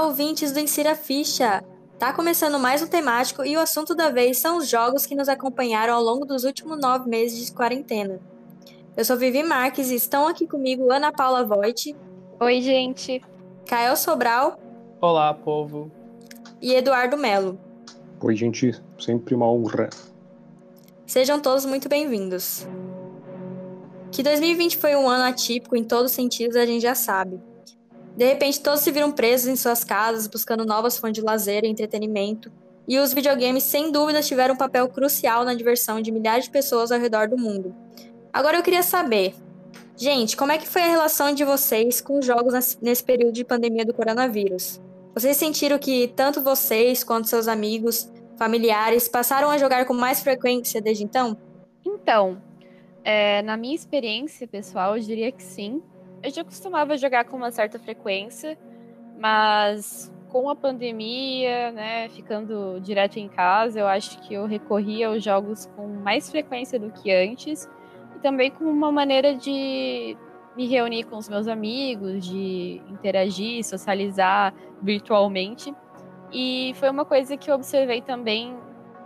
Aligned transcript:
Olá, 0.00 0.08
ouvintes 0.08 0.50
do 0.50 0.58
Insira 0.58 0.94
Ficha! 0.94 1.62
Tá 1.98 2.10
começando 2.10 2.58
mais 2.58 2.82
um 2.82 2.86
temático 2.86 3.44
e 3.44 3.54
o 3.54 3.60
assunto 3.60 3.94
da 3.94 4.08
vez 4.08 4.38
são 4.38 4.56
os 4.56 4.66
jogos 4.66 5.04
que 5.04 5.14
nos 5.14 5.28
acompanharam 5.28 5.92
ao 5.92 6.02
longo 6.02 6.24
dos 6.24 6.44
últimos 6.44 6.80
nove 6.80 7.06
meses 7.06 7.44
de 7.44 7.52
quarentena. 7.52 8.18
Eu 8.96 9.04
sou 9.04 9.18
Vivi 9.18 9.42
Marques 9.42 9.90
e 9.90 9.94
estão 9.94 10.26
aqui 10.26 10.46
comigo 10.46 10.90
Ana 10.90 11.12
Paula 11.12 11.44
Voigt. 11.44 11.94
Oi, 12.40 12.62
gente. 12.62 13.20
Kael 13.66 13.94
Sobral. 13.94 14.58
Olá, 15.02 15.34
povo. 15.34 15.92
E 16.62 16.72
Eduardo 16.72 17.18
Melo. 17.18 17.60
Oi, 18.22 18.34
gente. 18.34 18.72
Sempre 18.98 19.34
uma 19.34 19.52
honra. 19.52 19.90
Sejam 21.06 21.38
todos 21.38 21.66
muito 21.66 21.90
bem-vindos. 21.90 22.66
Que 24.10 24.22
2020 24.22 24.78
foi 24.78 24.96
um 24.96 25.06
ano 25.06 25.24
atípico 25.24 25.76
em 25.76 25.84
todos 25.84 26.06
os 26.10 26.12
sentidos, 26.12 26.56
a 26.56 26.64
gente 26.64 26.80
já 26.80 26.94
sabe. 26.94 27.49
De 28.16 28.26
repente, 28.26 28.60
todos 28.60 28.80
se 28.80 28.90
viram 28.90 29.12
presos 29.12 29.48
em 29.48 29.56
suas 29.56 29.84
casas, 29.84 30.26
buscando 30.26 30.64
novas 30.64 30.98
fontes 30.98 31.20
de 31.20 31.26
lazer 31.26 31.64
e 31.64 31.68
entretenimento. 31.68 32.50
E 32.86 32.98
os 32.98 33.12
videogames, 33.12 33.62
sem 33.64 33.92
dúvida, 33.92 34.20
tiveram 34.22 34.54
um 34.54 34.58
papel 34.58 34.88
crucial 34.88 35.44
na 35.44 35.54
diversão 35.54 36.00
de 36.00 36.10
milhares 36.10 36.44
de 36.44 36.50
pessoas 36.50 36.90
ao 36.90 36.98
redor 36.98 37.28
do 37.28 37.38
mundo. 37.38 37.74
Agora 38.32 38.56
eu 38.56 38.62
queria 38.62 38.82
saber, 38.82 39.34
gente, 39.96 40.36
como 40.36 40.52
é 40.52 40.58
que 40.58 40.68
foi 40.68 40.82
a 40.82 40.88
relação 40.88 41.32
de 41.32 41.44
vocês 41.44 42.00
com 42.00 42.18
os 42.18 42.26
jogos 42.26 42.78
nesse 42.80 43.04
período 43.04 43.32
de 43.32 43.44
pandemia 43.44 43.84
do 43.84 43.94
coronavírus? 43.94 44.80
Vocês 45.14 45.36
sentiram 45.36 45.78
que 45.78 46.08
tanto 46.08 46.42
vocês 46.42 47.02
quanto 47.02 47.28
seus 47.28 47.48
amigos, 47.48 48.10
familiares, 48.36 49.08
passaram 49.08 49.50
a 49.50 49.58
jogar 49.58 49.84
com 49.84 49.94
mais 49.94 50.20
frequência 50.20 50.80
desde 50.80 51.04
então? 51.04 51.36
Então, 51.84 52.40
é, 53.04 53.42
na 53.42 53.56
minha 53.56 53.74
experiência 53.74 54.46
pessoal, 54.46 54.96
eu 54.96 55.02
diria 55.02 55.32
que 55.32 55.42
sim. 55.42 55.82
Eu 56.22 56.30
já 56.30 56.44
costumava 56.44 56.98
jogar 56.98 57.24
com 57.24 57.36
uma 57.36 57.50
certa 57.50 57.78
frequência, 57.78 58.58
mas 59.18 60.12
com 60.28 60.50
a 60.50 60.54
pandemia, 60.54 61.72
né, 61.72 62.10
ficando 62.10 62.78
direto 62.80 63.18
em 63.18 63.26
casa, 63.26 63.80
eu 63.80 63.86
acho 63.86 64.20
que 64.20 64.34
eu 64.34 64.46
recorri 64.46 65.02
aos 65.02 65.24
jogos 65.24 65.66
com 65.74 65.86
mais 65.86 66.30
frequência 66.30 66.78
do 66.78 66.90
que 66.90 67.10
antes, 67.10 67.68
e 68.14 68.18
também 68.20 68.50
como 68.50 68.70
uma 68.70 68.92
maneira 68.92 69.34
de 69.34 70.14
me 70.54 70.66
reunir 70.66 71.04
com 71.04 71.16
os 71.16 71.28
meus 71.28 71.48
amigos, 71.48 72.26
de 72.26 72.82
interagir, 72.90 73.64
socializar 73.64 74.52
virtualmente. 74.82 75.74
E 76.30 76.72
foi 76.74 76.90
uma 76.90 77.04
coisa 77.04 77.34
que 77.36 77.50
eu 77.50 77.54
observei 77.54 78.02
também 78.02 78.54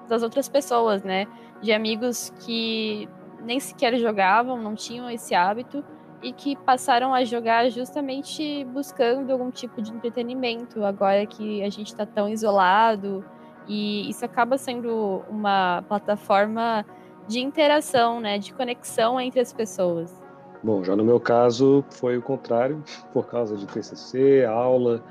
das 0.09 0.23
outras 0.25 0.49
pessoas, 0.49 1.05
né, 1.05 1.27
de 1.62 1.73
amigos 1.73 2.31
que 2.45 3.09
nem 3.41 3.61
sequer 3.61 3.97
jogavam, 3.99 4.61
não 4.61 4.75
tinham 4.75 5.09
esse 5.09 5.33
hábito 5.33 5.84
e 6.25 6.33
que 6.33 6.56
passaram 6.56 7.12
a 7.12 7.22
jogar 7.22 7.69
justamente 7.69 8.64
buscando 8.72 9.30
algum 9.30 9.50
tipo 9.50 9.83
de 9.83 9.92
entretenimento, 9.92 10.83
agora 10.83 11.27
que 11.27 11.62
a 11.62 11.69
gente 11.69 11.89
está 11.89 12.06
tão 12.06 12.31
isolado. 12.31 13.22
E 13.69 14.08
isso 14.08 14.25
acaba 14.25 14.56
sendo 14.56 15.22
uma 15.28 15.84
plataforma 15.86 16.84
de 17.28 17.41
interação, 17.41 18.20
né, 18.20 18.39
de 18.39 18.55
conexão 18.55 19.20
entre 19.20 19.39
as 19.39 19.53
pessoas. 19.53 20.19
Bom, 20.62 20.83
já 20.83 20.97
no 20.97 21.05
meu 21.05 21.20
caso 21.20 21.84
foi 21.91 22.16
o 22.16 22.22
contrário, 22.22 22.83
por 23.12 23.27
causa 23.27 23.55
de 23.55 23.66
TCC, 23.66 24.47
aula 24.47 25.05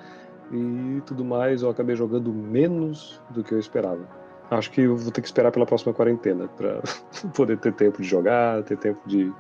e 0.52 1.00
tudo 1.06 1.24
mais, 1.24 1.62
eu 1.62 1.70
acabei 1.70 1.96
jogando 1.96 2.34
menos 2.34 3.22
do 3.30 3.44
que 3.44 3.54
eu 3.54 3.60
esperava. 3.60 4.02
Acho 4.50 4.72
que 4.72 4.88
vou 4.88 5.12
ter 5.12 5.22
que 5.22 5.28
esperar 5.28 5.52
pela 5.52 5.66
próxima 5.66 5.94
quarentena 5.94 6.48
para 6.48 6.82
poder 7.36 7.60
ter 7.60 7.74
tempo 7.74 8.02
de 8.02 8.08
jogar, 8.08 8.64
ter 8.64 8.78
tempo 8.78 9.00
de 9.08 9.32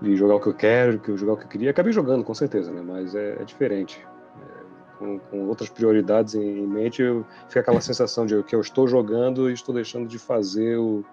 de 0.00 0.16
jogar 0.16 0.36
o 0.36 0.40
que 0.40 0.48
eu 0.48 0.54
quero, 0.54 0.98
que 0.98 1.10
eu 1.10 1.16
jogar 1.16 1.34
o 1.34 1.36
que 1.36 1.44
eu 1.44 1.48
queria. 1.48 1.70
Acabei 1.70 1.92
jogando, 1.92 2.24
com 2.24 2.34
certeza, 2.34 2.72
né? 2.72 2.82
Mas 2.82 3.14
é, 3.14 3.40
é 3.40 3.44
diferente. 3.44 4.00
É, 4.00 4.98
com, 4.98 5.18
com, 5.18 5.48
outras 5.48 5.68
prioridades 5.68 6.34
em, 6.34 6.58
em 6.58 6.66
mente, 6.66 7.02
eu, 7.02 7.24
fica 7.48 7.60
aquela 7.60 7.80
sensação 7.80 8.26
de 8.26 8.42
que 8.42 8.54
eu 8.54 8.60
estou 8.60 8.86
jogando 8.86 9.48
e 9.50 9.52
estou 9.52 9.74
deixando 9.74 10.06
de 10.06 10.18
fazer 10.18 10.76
o, 10.76 11.04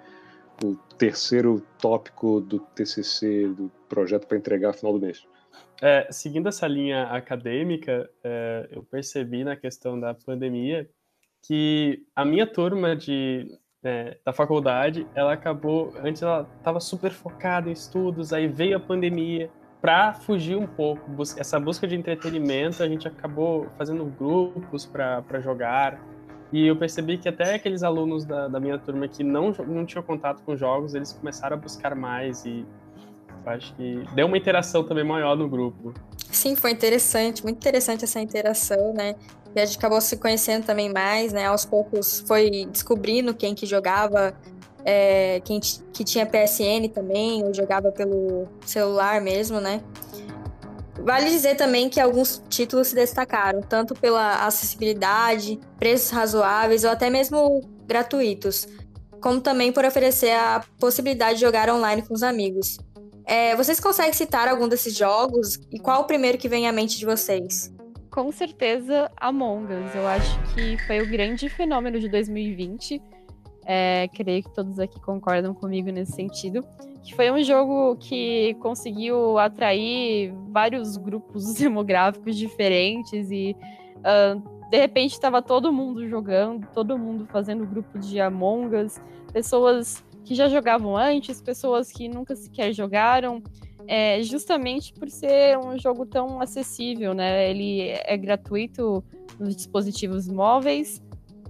o 0.64 0.76
terceiro 0.98 1.62
tópico 1.80 2.42
do 2.42 2.60
TCC, 2.60 3.48
do 3.48 3.72
projeto 3.88 4.28
para 4.28 4.38
entregar 4.38 4.70
no 4.70 4.74
final 4.74 4.94
do 4.94 5.00
mês. 5.00 5.26
É, 5.82 6.08
seguindo 6.12 6.48
essa 6.48 6.68
linha 6.68 7.04
acadêmica, 7.08 8.10
é, 8.24 8.70
eu 8.72 8.84
percebi 8.84 9.44
na 9.44 9.56
questão 9.56 10.00
da 10.00 10.14
pandemia 10.14 10.90
que 11.42 12.06
a 12.16 12.24
minha 12.24 12.48
turma 12.48 12.96
de 12.96 13.48
é, 13.84 14.18
da 14.26 14.32
faculdade, 14.32 15.08
ela 15.14 15.34
acabou, 15.34 15.94
antes 16.04 16.22
ela 16.22 16.48
estava 16.58 16.80
super 16.80 17.12
focada 17.12 17.70
em 17.70 17.74
estudos, 17.74 18.32
aí 18.34 18.48
veio 18.48 18.78
a 18.78 18.80
pandemia, 18.80 19.50
para 19.82 20.14
fugir 20.14 20.56
um 20.56 20.66
pouco, 20.66 21.02
essa 21.38 21.60
busca 21.60 21.86
de 21.86 21.94
entretenimento, 21.94 22.82
a 22.82 22.88
gente 22.88 23.06
acabou 23.06 23.68
fazendo 23.78 24.06
grupos 24.06 24.86
para 24.86 25.42
jogar, 25.42 26.00
e 26.54 26.68
eu 26.68 26.76
percebi 26.76 27.18
que 27.18 27.28
até 27.28 27.56
aqueles 27.56 27.84
alunos 27.84 28.24
da, 28.24 28.48
da 28.48 28.60
minha 28.60 28.78
turma 28.78 29.08
que 29.08 29.24
não, 29.24 29.52
não 29.68 29.86
tinham 29.86 30.04
contato 30.04 30.42
com 30.44 30.56
jogos, 30.56 30.94
eles 30.96 31.12
começaram 31.12 31.58
a 31.58 31.60
buscar 31.60 31.96
mais 31.96 32.46
e 32.46 32.66
acho 33.46 33.76
que 33.76 34.06
deu 34.14 34.28
uma 34.28 34.38
interação 34.38 34.84
também 34.84 35.04
maior 35.04 35.36
no 35.36 35.50
grupo. 35.50 35.94
Sim, 36.32 36.56
foi 36.56 36.72
interessante, 36.72 37.44
muito 37.44 37.58
interessante 37.58 38.06
essa 38.06 38.22
interação, 38.22 38.94
né? 38.94 39.16
E 39.56 39.60
a 39.60 39.66
gente 39.66 39.78
acabou 39.78 40.02
se 40.02 40.18
conhecendo 40.18 40.66
também 40.66 40.92
mais, 40.92 41.32
né? 41.32 41.46
Aos 41.46 41.66
poucos 41.66 42.24
foi 42.28 42.66
descobrindo 42.72 43.34
quem 43.34 43.54
que 43.54 43.66
jogava, 43.66 44.36
é, 44.84 45.42
quem 45.42 45.60
que 45.60 46.04
tinha 46.04 46.26
PSN 46.26 46.90
também, 46.94 47.44
ou 47.44 47.54
jogava 47.54 47.92
pelo 47.92 48.48
celular 48.66 49.22
mesmo, 49.22 49.60
né? 49.60 49.82
Vale 51.00 51.30
dizer 51.30 51.56
também 51.56 51.90
que 51.90 52.00
alguns 52.00 52.42
títulos 52.50 52.88
se 52.88 52.96
destacaram, 52.96 53.62
tanto 53.62 53.94
pela 53.94 54.46
acessibilidade, 54.46 55.60
preços 55.78 56.12
razoáveis 56.12 56.84
ou 56.84 56.92
até 56.92 57.10
mesmo 57.10 57.62
gratuitos, 57.86 58.68
como 59.20 59.42
também 59.42 59.72
por 59.72 59.84
oferecer 59.86 60.32
a 60.32 60.64
possibilidade 60.80 61.36
de 61.36 61.42
jogar 61.42 61.70
online 61.70 62.02
com 62.04 62.14
os 62.14 62.24
amigos. 62.24 62.78
É, 63.26 63.56
vocês 63.56 63.80
conseguem 63.80 64.14
citar 64.14 64.48
algum 64.48 64.68
desses 64.68 64.96
jogos 64.96 65.60
e 65.72 65.80
qual 65.80 66.02
o 66.02 66.06
primeiro 66.06 66.38
que 66.38 66.50
vem 66.50 66.68
à 66.68 66.72
mente 66.72 66.98
de 66.98 67.06
vocês? 67.06 67.72
Com 68.14 68.32
certeza 68.32 69.12
Among 69.18 69.66
Us. 69.74 69.96
Eu 69.96 70.08
acho 70.08 70.40
que 70.54 70.78
foi 70.86 71.02
o 71.02 71.10
grande 71.10 71.50
fenômeno 71.50 72.00
de 72.00 72.08
2020. 72.08 73.02
É, 73.66 74.08
creio 74.10 74.44
que 74.44 74.54
todos 74.54 74.78
aqui 74.80 75.02
concordam 75.02 75.52
comigo 75.56 75.90
nesse 75.90 76.12
sentido. 76.12 76.64
Que 77.04 77.16
foi 77.16 77.32
um 77.32 77.42
jogo 77.44 77.96
que 77.96 78.54
conseguiu 78.62 79.40
atrair 79.40 80.32
vários 80.50 80.96
grupos 80.96 81.56
demográficos 81.58 82.38
diferentes 82.38 83.32
e 83.32 83.56
uh, 83.98 84.70
de 84.70 84.78
repente 84.78 85.14
estava 85.14 85.42
todo 85.42 85.74
mundo 85.74 86.08
jogando, 86.08 86.68
todo 86.72 86.98
mundo 87.00 87.26
fazendo 87.26 87.66
grupo 87.66 87.98
de 87.98 88.22
Among 88.22 88.76
Us, 88.76 89.02
pessoas 89.34 90.06
que 90.24 90.36
já 90.36 90.48
jogavam 90.48 90.96
antes, 90.96 91.42
pessoas 91.42 91.92
que 91.92 92.08
nunca 92.08 92.36
sequer 92.36 92.72
jogaram 92.74 93.42
é, 93.88 94.22
justamente 94.24 94.94
por 94.94 95.10
ser 95.10 95.58
um 95.58 95.78
jogo 95.78 96.06
tão 96.06 96.42
acessível, 96.42 97.14
né? 97.14 97.50
Ele 97.50 97.90
é 97.90 98.16
gratuito 98.18 99.04
nos 99.40 99.56
dispositivos 99.56 100.28
móveis 100.28 101.02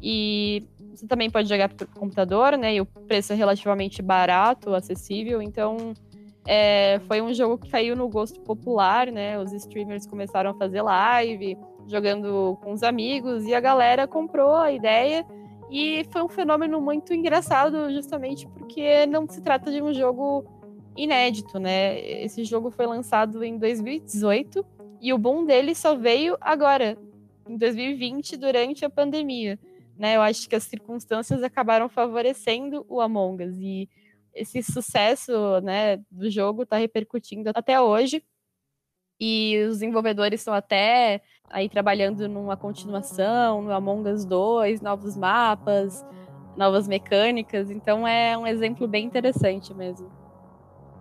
e 0.02 0.64
você 0.94 1.08
também 1.08 1.30
pode 1.30 1.50
jogar 1.50 1.70
por 1.70 1.88
computador, 1.88 2.58
né? 2.58 2.76
E 2.76 2.82
o 2.82 2.86
preço 2.86 3.34
é 3.34 3.36
relativamente 3.36 4.02
barato, 4.02 4.74
acessível, 4.74 5.42
então 5.42 5.94
é, 6.46 7.00
foi 7.08 7.22
um 7.22 7.34
jogo 7.34 7.58
que 7.58 7.70
caiu 7.70 7.96
no 7.96 8.08
gosto 8.08 8.40
popular, 8.42 9.12
né? 9.12 9.40
Os 9.40 9.52
streamers 9.54 10.06
começaram 10.06 10.52
a 10.52 10.54
fazer 10.54 10.82
live, 10.82 11.58
jogando 11.88 12.58
com 12.62 12.74
os 12.74 12.84
amigos, 12.84 13.46
e 13.46 13.54
a 13.54 13.60
galera 13.60 14.08
comprou 14.08 14.56
a 14.56 14.72
ideia. 14.72 15.26
E 15.72 16.06
foi 16.12 16.22
um 16.22 16.30
fenômeno 16.30 16.80
muito 16.80 17.14
engraçado, 17.14 17.92
justamente 17.92 18.48
porque 18.48 19.06
não 19.08 19.28
se 19.28 19.42
trata 19.42 19.72
de 19.72 19.82
um 19.82 19.94
jogo 19.94 20.46
inédito, 20.96 21.60
né? 21.60 22.00
Esse 22.24 22.44
jogo 22.44 22.70
foi 22.70 22.86
lançado 22.86 23.44
em 23.44 23.58
2018 23.58 24.66
e 25.02 25.14
o 25.14 25.18
boom 25.18 25.46
dele 25.46 25.76
só 25.76 25.96
veio 25.96 26.38
agora, 26.40 26.98
em 27.48 27.58
2020, 27.58 28.38
durante 28.38 28.86
a 28.86 28.90
pandemia. 28.90 29.60
Né? 29.98 30.16
Eu 30.16 30.22
acho 30.22 30.48
que 30.48 30.56
as 30.56 30.64
circunstâncias 30.64 31.44
acabaram 31.44 31.90
favorecendo 31.90 32.86
o 32.88 33.02
Among 33.02 33.44
Us 33.44 33.58
e 33.60 33.90
esse 34.34 34.64
sucesso 34.64 35.62
né, 35.62 35.98
do 36.10 36.30
jogo 36.30 36.64
está 36.64 36.78
repercutindo 36.78 37.52
até 37.54 37.80
hoje. 37.80 38.24
E 39.20 39.64
os 39.68 39.76
desenvolvedores 39.76 40.42
estão 40.42 40.54
até 40.54 41.22
aí 41.50 41.70
trabalhando 41.70 42.28
numa 42.28 42.58
continuação, 42.58 43.62
no 43.62 43.72
Among 43.72 44.10
Us 44.10 44.26
2, 44.26 44.82
novos 44.82 45.16
mapas, 45.16 46.04
novas 46.58 46.88
mecânicas. 46.88 47.70
Então 47.70 48.08
é 48.08 48.38
um 48.38 48.48
exemplo 48.48 48.88
bem 48.88 49.06
interessante 49.06 49.74
mesmo. 49.74 50.23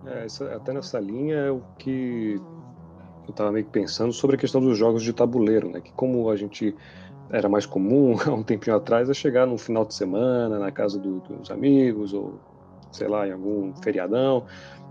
É, 0.04 0.25
essa, 0.25 0.54
até 0.54 0.72
nessa 0.72 0.99
linha 0.99 1.37
é 1.37 1.50
o 1.50 1.62
que 1.78 2.37
eu 3.26 3.31
estava 3.31 3.52
meio 3.52 3.64
que 3.64 3.70
pensando 3.70 4.12
sobre 4.12 4.37
a 4.37 4.38
questão 4.38 4.60
dos 4.60 4.76
jogos 4.76 5.02
de 5.02 5.12
tabuleiro, 5.12 5.70
né? 5.70 5.81
Que 5.81 5.93
como 5.94 6.28
a 6.28 6.37
gente 6.37 6.76
era 7.31 7.49
mais 7.49 7.66
comum 7.66 8.16
há 8.26 8.32
um 8.32 8.43
tempinho 8.43 8.76
atrás 8.76 9.08
é 9.08 9.14
chegar 9.14 9.46
no 9.46 9.56
final 9.58 9.84
de 9.84 9.94
semana 9.94 10.58
na 10.58 10.72
casa 10.72 10.99
do, 10.99 11.20
dos 11.20 11.50
amigos 11.50 12.12
ou 12.12 12.40
sei 12.90 13.08
lá 13.08 13.26
em 13.26 13.32
algum 13.32 13.72
feriadão 13.82 14.44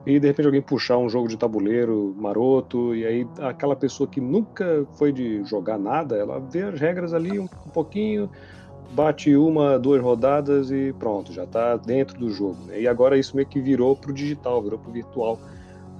e 0.05 0.19
de 0.19 0.27
repente 0.27 0.45
alguém 0.45 0.61
puxar 0.61 0.97
um 0.97 1.09
jogo 1.09 1.27
de 1.27 1.37
tabuleiro 1.37 2.15
maroto, 2.17 2.95
e 2.95 3.05
aí 3.05 3.31
aquela 3.39 3.75
pessoa 3.75 4.09
que 4.09 4.19
nunca 4.19 4.87
foi 4.97 5.11
de 5.11 5.43
jogar 5.43 5.77
nada, 5.77 6.17
ela 6.17 6.39
vê 6.39 6.63
as 6.63 6.79
regras 6.79 7.13
ali 7.13 7.39
um, 7.39 7.47
um 7.65 7.69
pouquinho, 7.71 8.29
bate 8.93 9.35
uma, 9.35 9.79
duas 9.79 10.01
rodadas 10.01 10.71
e 10.71 10.93
pronto, 10.97 11.31
já 11.31 11.43
está 11.43 11.77
dentro 11.77 12.17
do 12.19 12.29
jogo. 12.29 12.57
Né? 12.67 12.81
E 12.81 12.88
agora 12.88 13.17
isso 13.17 13.35
meio 13.35 13.47
que 13.47 13.59
virou 13.59 13.95
para 13.95 14.11
o 14.11 14.13
digital, 14.13 14.61
virou 14.61 14.79
para 14.79 14.89
o 14.89 14.93
virtual. 14.93 15.39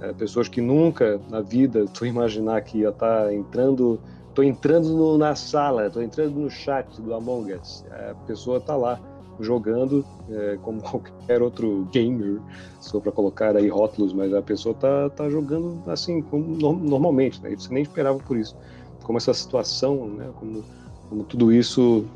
É, 0.00 0.12
pessoas 0.12 0.48
que 0.48 0.60
nunca 0.60 1.20
na 1.30 1.40
vida 1.40 1.86
tu 1.92 2.04
imaginar 2.04 2.60
que 2.62 2.78
ia 2.78 2.88
estar 2.88 3.24
tá 3.24 3.34
entrando, 3.34 4.00
tô 4.34 4.42
entrando 4.42 4.88
no, 4.88 5.16
na 5.16 5.34
sala, 5.34 5.88
tô 5.90 6.00
entrando 6.00 6.34
no 6.34 6.50
chat 6.50 7.00
do 7.00 7.14
Among 7.14 7.54
Us, 7.54 7.84
é, 7.90 8.10
a 8.10 8.14
pessoa 8.26 8.58
está 8.58 8.74
lá 8.74 9.00
jogando 9.40 10.04
é, 10.28 10.58
como 10.62 10.82
qualquer 10.82 11.40
outro 11.40 11.88
gamer, 11.92 12.40
só 12.80 13.00
para 13.00 13.12
colocar 13.12 13.56
aí 13.56 13.68
rótulos, 13.68 14.12
mas 14.12 14.34
a 14.34 14.42
pessoa 14.42 14.74
tá, 14.74 15.08
tá 15.10 15.30
jogando 15.30 15.82
assim, 15.86 16.20
como, 16.20 16.56
normalmente, 16.74 17.40
né? 17.42 17.54
Você 17.56 17.72
nem 17.72 17.82
esperava 17.82 18.18
por 18.18 18.36
isso. 18.36 18.56
Como 19.02 19.18
essa 19.18 19.32
situação, 19.32 20.06
né? 20.08 20.30
Como, 20.38 20.64
como 21.08 21.24
tudo 21.24 21.52
isso 21.52 22.06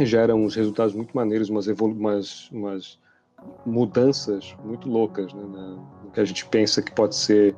gera 0.00 0.34
uns 0.34 0.54
resultados 0.54 0.94
muito 0.94 1.14
maneiros, 1.14 1.48
umas, 1.48 1.66
umas, 1.66 2.50
umas 2.50 2.98
mudanças 3.64 4.56
muito 4.64 4.88
loucas, 4.88 5.32
né? 5.32 5.42
No 6.04 6.10
que 6.10 6.20
a 6.20 6.24
gente 6.24 6.46
pensa 6.46 6.82
que 6.82 6.92
pode 6.92 7.14
ser 7.14 7.54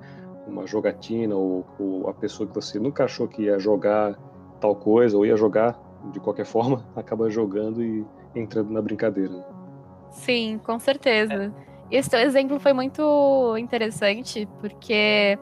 uma 0.47 0.67
jogatina 0.67 1.35
ou, 1.35 1.67
ou 1.79 2.09
a 2.09 2.15
pessoa 2.15 2.49
que 2.49 2.55
você 2.55 2.79
nunca 2.79 3.05
achou 3.05 3.27
que 3.27 3.43
ia 3.43 3.59
jogar 3.59 4.15
tal 4.61 4.75
coisa 4.75 5.17
ou 5.17 5.27
ia 5.27 5.37
jogar 5.37 5.79
de 6.13 6.21
qualquer 6.21 6.47
forma, 6.47 6.85
acaba 6.95 7.29
jogando 7.31 7.83
e 7.83 8.05
entrando 8.35 8.71
na 8.71 8.81
brincadeira. 8.81 9.45
Sim, 10.11 10.61
com 10.65 10.79
certeza. 10.79 11.53
É. 11.91 11.99
Esse 11.99 12.17
exemplo 12.17 12.59
foi 12.59 12.73
muito 12.73 13.57
interessante, 13.59 14.49
porque 14.61 15.39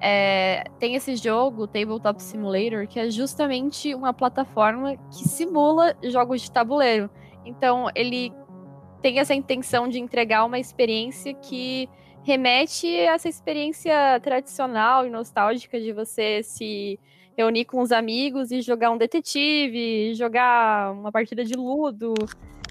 é, 0.00 0.64
tem 0.78 0.94
esse 0.94 1.16
jogo, 1.16 1.66
Tabletop 1.66 2.22
Simulator, 2.22 2.86
que 2.86 2.98
é 2.98 3.10
justamente 3.10 3.94
uma 3.94 4.12
plataforma 4.12 4.96
que 5.10 5.28
simula 5.28 5.96
jogos 6.02 6.42
de 6.42 6.50
tabuleiro. 6.50 7.08
Então, 7.44 7.88
ele 7.94 8.32
tem 9.00 9.18
essa 9.18 9.34
intenção 9.34 9.88
de 9.88 9.98
entregar 9.98 10.44
uma 10.44 10.58
experiência 10.58 11.34
que 11.34 11.88
remete 12.22 12.86
a 12.86 13.14
essa 13.14 13.28
experiência 13.28 14.18
tradicional 14.22 15.06
e 15.06 15.10
nostálgica 15.10 15.78
de 15.78 15.92
você 15.92 16.42
se 16.42 16.98
reunir 17.36 17.66
com 17.66 17.80
os 17.80 17.92
amigos 17.92 18.50
e 18.50 18.62
jogar 18.62 18.90
um 18.90 18.96
detetive, 18.96 20.14
jogar 20.14 20.92
uma 20.92 21.12
partida 21.12 21.44
de 21.44 21.54
ludo. 21.54 22.14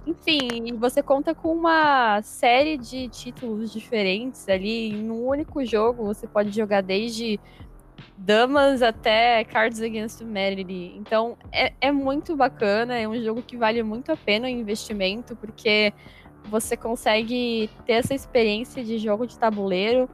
Enfim, 0.05 0.75
você 0.77 1.01
conta 1.01 1.33
com 1.33 1.53
uma 1.53 2.21
série 2.21 2.77
de 2.77 3.07
títulos 3.07 3.71
diferentes 3.71 4.50
ali. 4.50 4.89
Em 4.91 5.09
um 5.09 5.25
único 5.25 5.65
jogo, 5.65 6.03
você 6.03 6.27
pode 6.27 6.51
jogar 6.51 6.81
desde 6.81 7.39
damas 8.17 8.81
até 8.81 9.44
Cards 9.45 9.81
Against 9.81 10.21
Humanity. 10.21 10.94
Então, 10.97 11.38
é, 11.51 11.73
é 11.79 11.91
muito 11.91 12.35
bacana. 12.35 12.97
É 12.97 13.07
um 13.07 13.21
jogo 13.23 13.41
que 13.41 13.55
vale 13.55 13.81
muito 13.81 14.11
a 14.11 14.17
pena 14.17 14.47
o 14.47 14.50
investimento, 14.50 15.35
porque 15.38 15.94
você 16.45 16.75
consegue 16.75 17.69
ter 17.85 17.94
essa 17.94 18.13
experiência 18.13 18.83
de 18.83 18.97
jogo 18.97 19.25
de 19.25 19.38
tabuleiro 19.39 20.09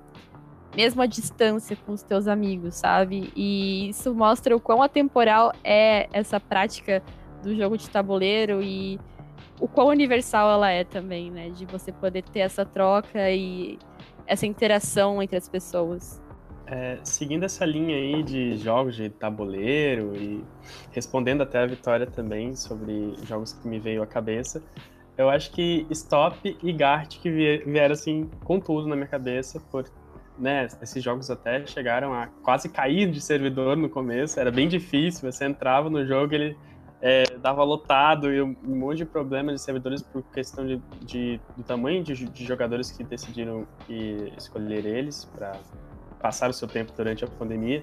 mesmo 0.76 1.02
a 1.02 1.06
distância 1.06 1.76
com 1.76 1.94
os 1.94 2.04
teus 2.04 2.28
amigos, 2.28 2.76
sabe? 2.76 3.32
E 3.36 3.90
isso 3.90 4.14
mostra 4.14 4.56
o 4.56 4.60
quão 4.60 4.82
atemporal 4.82 5.52
é 5.64 6.08
essa 6.14 6.40
prática 6.40 7.02
do 7.42 7.56
jogo 7.56 7.78
de 7.78 7.90
tabuleiro 7.90 8.62
e 8.62 9.00
o 9.60 9.68
quão 9.68 9.88
universal 9.88 10.50
ela 10.50 10.70
é 10.70 10.84
também, 10.84 11.30
né? 11.30 11.50
De 11.50 11.66
você 11.66 11.92
poder 11.92 12.24
ter 12.24 12.40
essa 12.40 12.66
troca 12.66 13.30
e 13.32 13.78
essa 14.26 14.46
interação 14.46 15.22
entre 15.22 15.38
as 15.38 15.50
pessoas. 15.50 16.22
É, 16.68 17.00
seguindo 17.04 17.44
essa 17.44 17.66
linha 17.66 17.96
aí 17.96 18.22
de 18.22 18.56
jogos 18.58 18.96
de 18.96 19.10
tabuleiro 19.10 20.16
e 20.16 20.44
respondendo 20.92 21.42
até 21.42 21.64
a 21.64 21.66
Vitória 21.66 22.06
também 22.06 22.56
sobre 22.56 23.16
jogos 23.24 23.54
que 23.54 23.68
me 23.68 23.80
veio 23.80 24.04
à 24.04 24.08
cabeça, 24.08 24.62
eu 25.18 25.30
acho 25.30 25.52
que 25.52 25.88
Stop 25.90 26.58
e 26.62 26.72
Gart 26.72 27.20
que 27.20 27.30
vieram 27.30 27.94
assim 27.94 28.30
com 28.44 28.60
tudo 28.60 28.88
na 28.88 28.96
minha 28.96 29.08
cabeça, 29.08 29.60
por 29.72 29.84
né, 30.38 30.68
esses 30.82 31.04
jogos 31.04 31.30
até 31.30 31.66
chegaram 31.66 32.14
a 32.14 32.28
quase 32.44 32.70
cair 32.70 33.10
de 33.10 33.20
servidor 33.20 33.76
no 33.76 33.90
começo, 33.90 34.40
era 34.40 34.52
bem 34.52 34.68
difícil, 34.68 35.30
você 35.30 35.46
entrava 35.46 35.90
no 35.90 36.06
jogo, 36.06 36.34
ele 36.34 36.56
é, 37.02 37.24
dava 37.38 37.64
lotado 37.64 38.32
e 38.34 38.42
um 38.42 38.56
monte 38.64 38.98
de 38.98 39.06
problemas 39.06 39.56
de 39.56 39.62
servidores 39.62 40.02
por 40.02 40.22
questão 40.34 40.66
de, 40.66 40.82
de 41.02 41.40
do 41.56 41.64
tamanho 41.64 42.04
de, 42.04 42.26
de, 42.26 42.46
jogadores 42.46 42.92
que 42.92 43.04
decidiram 43.04 43.66
escolher 44.38 44.86
eles 44.86 45.26
para 45.26 45.54
passar 46.20 46.50
o 46.50 46.54
seu 46.54 46.68
tempo 46.68 46.92
durante 46.96 47.24
a 47.24 47.28
pandemia. 47.28 47.82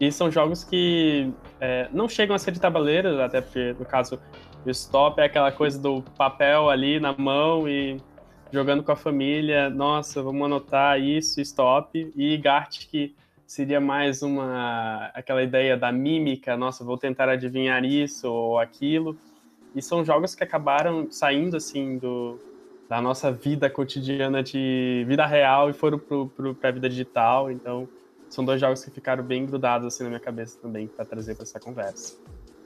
E 0.00 0.10
são 0.10 0.30
jogos 0.30 0.64
que 0.64 1.30
é, 1.60 1.88
não 1.92 2.08
chegam 2.08 2.34
a 2.34 2.38
ser 2.38 2.52
de 2.52 2.60
tabuleiro, 2.60 3.20
até 3.20 3.42
porque, 3.42 3.76
no 3.78 3.84
caso, 3.84 4.18
o 4.64 4.70
stop 4.70 5.20
é 5.20 5.24
aquela 5.24 5.52
coisa 5.52 5.78
do 5.78 6.02
papel 6.16 6.70
ali 6.70 6.98
na 6.98 7.12
mão 7.12 7.68
e 7.68 7.98
jogando 8.50 8.82
com 8.82 8.92
a 8.92 8.96
família, 8.96 9.68
nossa, 9.68 10.22
vamos 10.22 10.42
anotar 10.42 10.98
isso, 10.98 11.38
stop, 11.42 12.12
e 12.16 12.36
Gart 12.38 12.86
que 12.88 13.14
seria 13.48 13.80
mais 13.80 14.22
uma 14.22 15.10
aquela 15.14 15.42
ideia 15.42 15.74
da 15.74 15.90
mímica, 15.90 16.54
nossa, 16.54 16.84
vou 16.84 16.98
tentar 16.98 17.30
adivinhar 17.30 17.82
isso 17.82 18.30
ou 18.30 18.58
aquilo. 18.58 19.16
E 19.74 19.80
são 19.80 20.04
jogos 20.04 20.34
que 20.34 20.44
acabaram 20.44 21.10
saindo 21.10 21.56
assim 21.56 21.96
do 21.96 22.38
da 22.88 23.02
nossa 23.02 23.30
vida 23.30 23.68
cotidiana 23.68 24.42
de 24.42 25.04
vida 25.06 25.26
real 25.26 25.68
e 25.68 25.72
foram 25.72 25.98
para 25.98 26.68
a 26.68 26.72
vida 26.72 26.88
digital. 26.88 27.50
Então, 27.50 27.88
são 28.30 28.44
dois 28.44 28.60
jogos 28.60 28.84
que 28.84 28.90
ficaram 28.90 29.22
bem 29.24 29.44
grudados 29.44 29.86
assim 29.86 30.04
na 30.04 30.10
minha 30.10 30.20
cabeça 30.20 30.58
também 30.60 30.86
para 30.86 31.04
trazer 31.04 31.34
para 31.34 31.42
essa 31.42 31.58
conversa. 31.58 32.18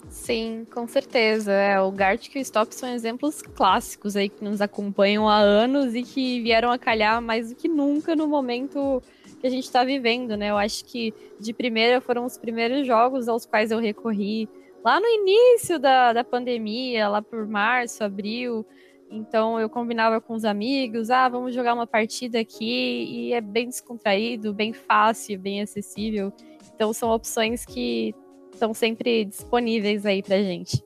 Sim, 0.08 0.66
com 0.72 0.86
certeza. 0.86 1.52
É, 1.52 1.80
o 1.80 1.90
Gartic 1.92 2.34
e 2.34 2.38
o 2.38 2.42
Stop 2.42 2.74
são 2.74 2.88
exemplos 2.88 3.40
clássicos 3.40 4.16
aí 4.16 4.28
que 4.28 4.42
nos 4.42 4.60
acompanham 4.60 5.28
há 5.28 5.36
anos 5.36 5.94
e 5.94 6.02
que 6.02 6.40
vieram 6.40 6.72
a 6.72 6.78
calhar 6.78 7.22
mais 7.22 7.50
do 7.50 7.54
que 7.54 7.68
nunca 7.68 8.16
no 8.16 8.26
momento 8.26 9.00
que 9.42 9.48
a 9.48 9.50
gente 9.50 9.64
está 9.64 9.82
vivendo, 9.82 10.36
né? 10.36 10.50
Eu 10.50 10.56
acho 10.56 10.84
que 10.84 11.12
de 11.38 11.52
primeira 11.52 12.00
foram 12.00 12.24
os 12.24 12.38
primeiros 12.38 12.86
jogos 12.86 13.28
aos 13.28 13.44
quais 13.44 13.72
eu 13.72 13.80
recorri 13.80 14.48
lá 14.84 15.00
no 15.00 15.06
início 15.06 15.80
da, 15.80 16.12
da 16.12 16.22
pandemia, 16.22 17.08
lá 17.08 17.20
por 17.20 17.44
março, 17.46 18.04
abril. 18.04 18.64
Então 19.10 19.58
eu 19.58 19.68
combinava 19.68 20.20
com 20.20 20.34
os 20.34 20.44
amigos, 20.44 21.10
ah, 21.10 21.28
vamos 21.28 21.52
jogar 21.52 21.74
uma 21.74 21.88
partida 21.88 22.38
aqui, 22.38 23.04
e 23.10 23.32
é 23.32 23.40
bem 23.40 23.66
descontraído, 23.66 24.54
bem 24.54 24.72
fácil, 24.72 25.40
bem 25.40 25.60
acessível. 25.60 26.32
Então 26.72 26.92
são 26.92 27.10
opções 27.10 27.64
que 27.64 28.14
estão 28.52 28.72
sempre 28.72 29.24
disponíveis 29.24 30.06
aí 30.06 30.22
pra 30.22 30.38
gente. 30.38 30.84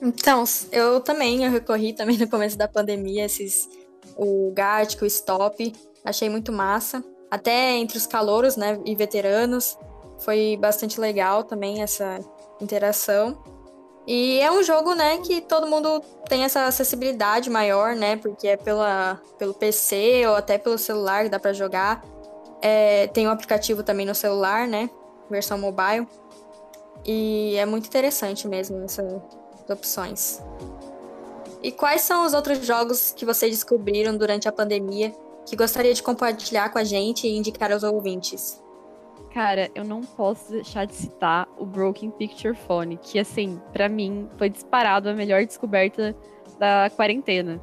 Então, 0.00 0.44
eu 0.70 1.00
também, 1.00 1.44
eu 1.44 1.50
recorri 1.50 1.92
também 1.92 2.16
no 2.16 2.28
começo 2.28 2.56
da 2.56 2.68
pandemia, 2.68 3.24
esses, 3.24 3.68
o 4.16 4.52
Gartic, 4.54 5.02
o 5.02 5.06
Stop, 5.06 5.72
achei 6.04 6.28
muito 6.28 6.52
massa. 6.52 7.02
Até 7.30 7.72
entre 7.72 7.98
os 7.98 8.06
calouros, 8.06 8.56
né, 8.56 8.80
e 8.84 8.94
veteranos, 8.94 9.78
foi 10.18 10.56
bastante 10.60 11.00
legal 11.00 11.44
também 11.44 11.82
essa 11.82 12.20
interação. 12.60 13.36
E 14.06 14.38
é 14.38 14.50
um 14.50 14.62
jogo, 14.62 14.94
né, 14.94 15.18
que 15.18 15.40
todo 15.40 15.66
mundo 15.66 16.00
tem 16.28 16.44
essa 16.44 16.66
acessibilidade 16.66 17.50
maior, 17.50 17.96
né, 17.96 18.16
porque 18.16 18.46
é 18.46 18.56
pela, 18.56 19.20
pelo 19.36 19.52
PC 19.52 20.24
ou 20.28 20.36
até 20.36 20.56
pelo 20.58 20.78
celular 20.78 21.24
que 21.24 21.30
dá 21.30 21.40
para 21.40 21.52
jogar. 21.52 22.04
É, 22.62 23.08
tem 23.08 23.26
um 23.26 23.30
aplicativo 23.30 23.82
também 23.82 24.06
no 24.06 24.14
celular, 24.14 24.68
né, 24.68 24.88
versão 25.28 25.58
mobile. 25.58 26.06
E 27.04 27.56
é 27.56 27.66
muito 27.66 27.86
interessante 27.86 28.46
mesmo 28.46 28.84
essas 28.84 29.20
opções. 29.68 30.40
E 31.62 31.72
quais 31.72 32.02
são 32.02 32.24
os 32.24 32.32
outros 32.32 32.64
jogos 32.64 33.12
que 33.12 33.24
vocês 33.24 33.50
descobriram 33.52 34.16
durante 34.16 34.48
a 34.48 34.52
pandemia 34.52 35.12
que 35.46 35.56
gostaria 35.56 35.94
de 35.94 36.02
compartilhar 36.02 36.70
com 36.70 36.78
a 36.78 36.84
gente 36.84 37.26
e 37.26 37.36
indicar 37.36 37.72
aos 37.72 37.84
ouvintes? 37.84 38.62
Cara, 39.32 39.70
eu 39.74 39.84
não 39.84 40.00
posso 40.00 40.50
deixar 40.50 40.86
de 40.86 40.94
citar 40.94 41.48
o 41.56 41.64
Broken 41.64 42.10
Picture 42.10 42.54
Phone, 42.54 42.96
que 42.96 43.18
assim, 43.18 43.60
para 43.72 43.88
mim 43.88 44.28
foi 44.36 44.48
disparado 44.48 45.08
a 45.08 45.14
melhor 45.14 45.44
descoberta 45.44 46.16
da 46.58 46.90
quarentena. 46.96 47.62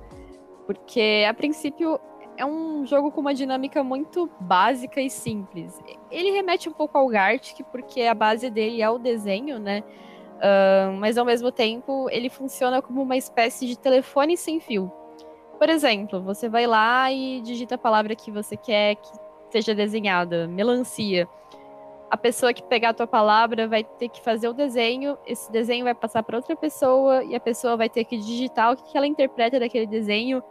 Porque 0.66 1.26
a 1.28 1.34
princípio 1.34 2.00
é 2.38 2.46
um 2.46 2.86
jogo 2.86 3.12
com 3.12 3.22
uma 3.22 3.34
dinâmica 3.34 3.84
muito 3.84 4.30
básica 4.40 5.02
e 5.02 5.10
simples. 5.10 5.78
Ele 6.10 6.32
remete 6.32 6.70
um 6.70 6.74
pouco 6.74 6.98
ao 6.98 7.08
Gartic, 7.08 7.66
porque 7.72 8.02
a 8.04 8.14
base 8.14 8.50
dele 8.50 8.82
é 8.82 8.90
o 8.90 8.98
desenho, 8.98 9.60
né? 9.60 9.84
Uh, 10.38 10.94
mas 11.00 11.18
ao 11.18 11.26
mesmo 11.26 11.52
tempo 11.52 12.10
ele 12.10 12.30
funciona 12.30 12.82
como 12.82 13.02
uma 13.02 13.18
espécie 13.18 13.66
de 13.66 13.78
telefone 13.78 14.38
sem 14.38 14.60
fio. 14.60 14.92
Por 15.58 15.70
exemplo, 15.70 16.22
você 16.22 16.50
vai 16.50 16.68
lá 16.68 17.12
e 17.12 17.42
digita 17.42 17.76
a 17.76 17.78
palavra 17.78 18.16
que 18.16 18.32
você 18.32 18.58
quer 18.58 18.96
que 18.96 19.12
seja 19.52 19.74
desenhada, 19.74 20.48
melancia. 20.48 21.28
A 22.10 22.18
pessoa 22.18 22.54
que 22.54 22.64
pegar 22.64 22.90
a 22.90 22.94
tua 22.94 23.08
palavra 23.08 23.68
vai 23.68 23.84
ter 23.84 24.10
que 24.10 24.22
fazer 24.22 24.48
o 24.48 24.54
desenho, 24.54 25.18
esse 25.26 25.52
desenho 25.52 25.84
vai 25.84 25.96
passar 25.96 26.22
para 26.24 26.38
outra 26.38 26.56
pessoa 26.56 27.24
e 27.24 27.36
a 27.36 27.40
pessoa 27.40 27.78
vai 27.78 27.90
ter 27.90 28.04
que 28.04 28.18
digitar 28.18 28.74
o 28.74 28.76
que 28.76 28.98
ela 28.98 29.08
interpreta 29.08 29.60
daquele 29.60 29.88
desenho 29.88 30.44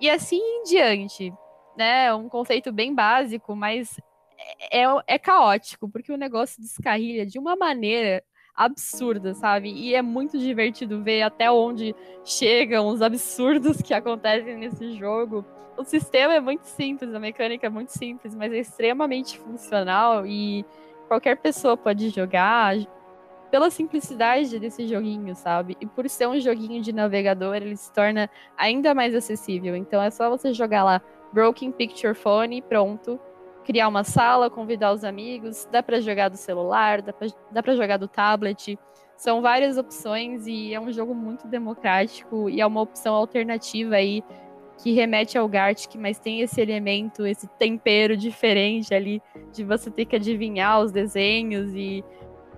e 0.00 0.08
assim 0.08 0.38
em 0.38 0.62
diante. 0.64 1.32
né, 1.76 2.12
um 2.14 2.28
conceito 2.28 2.72
bem 2.72 2.94
básico, 2.94 3.54
mas 3.56 3.98
é, 4.70 4.82
é, 4.82 4.86
é 5.06 5.18
caótico, 5.18 5.88
porque 5.88 6.12
o 6.12 6.16
negócio 6.16 6.60
descarrilha 6.60 7.24
de 7.26 7.38
uma 7.38 7.56
maneira 7.56 8.22
absurda, 8.54 9.34
sabe? 9.34 9.70
E 9.72 9.94
é 9.94 10.02
muito 10.02 10.38
divertido 10.38 11.02
ver 11.02 11.22
até 11.22 11.50
onde 11.50 11.94
chegam 12.24 12.88
os 12.88 13.02
absurdos 13.02 13.80
que 13.80 13.94
acontecem 13.94 14.56
nesse 14.56 14.92
jogo. 14.94 15.44
O 15.76 15.84
sistema 15.84 16.34
é 16.34 16.40
muito 16.40 16.64
simples, 16.64 17.14
a 17.14 17.18
mecânica 17.18 17.66
é 17.66 17.70
muito 17.70 17.90
simples, 17.90 18.34
mas 18.34 18.52
é 18.52 18.58
extremamente 18.58 19.38
funcional 19.38 20.26
e 20.26 20.64
qualquer 21.08 21.36
pessoa 21.38 21.76
pode 21.76 22.10
jogar 22.10 22.76
pela 23.50 23.70
simplicidade 23.70 24.58
desse 24.58 24.86
joguinho, 24.86 25.34
sabe? 25.34 25.76
E 25.80 25.86
por 25.86 26.08
ser 26.08 26.28
um 26.28 26.38
joguinho 26.38 26.80
de 26.80 26.92
navegador, 26.92 27.56
ele 27.56 27.76
se 27.76 27.92
torna 27.92 28.30
ainda 28.56 28.94
mais 28.94 29.14
acessível. 29.14 29.74
Então 29.74 30.00
é 30.00 30.10
só 30.10 30.30
você 30.30 30.52
jogar 30.52 30.84
lá 30.84 31.02
Broken 31.32 31.72
Picture 31.72 32.14
Phone 32.14 32.62
pronto 32.62 33.18
criar 33.70 33.86
uma 33.86 34.02
sala, 34.02 34.50
convidar 34.50 34.92
os 34.92 35.04
amigos, 35.04 35.68
dá 35.70 35.80
para 35.80 36.00
jogar 36.00 36.28
do 36.28 36.36
celular, 36.36 37.00
dá 37.00 37.62
para 37.62 37.76
jogar 37.76 37.98
do 37.98 38.08
tablet. 38.08 38.76
São 39.16 39.40
várias 39.40 39.78
opções 39.78 40.44
e 40.48 40.74
é 40.74 40.80
um 40.80 40.90
jogo 40.90 41.14
muito 41.14 41.46
democrático 41.46 42.50
e 42.50 42.60
é 42.60 42.66
uma 42.66 42.80
opção 42.80 43.14
alternativa 43.14 43.94
aí 43.94 44.24
que 44.82 44.90
remete 44.92 45.38
ao 45.38 45.46
Gartic, 45.46 45.94
mas 45.94 46.18
tem 46.18 46.40
esse 46.40 46.60
elemento, 46.60 47.24
esse 47.24 47.46
tempero 47.46 48.16
diferente 48.16 48.92
ali 48.92 49.22
de 49.52 49.62
você 49.62 49.88
ter 49.88 50.04
que 50.04 50.16
adivinhar 50.16 50.80
os 50.80 50.90
desenhos 50.90 51.72
e 51.72 52.02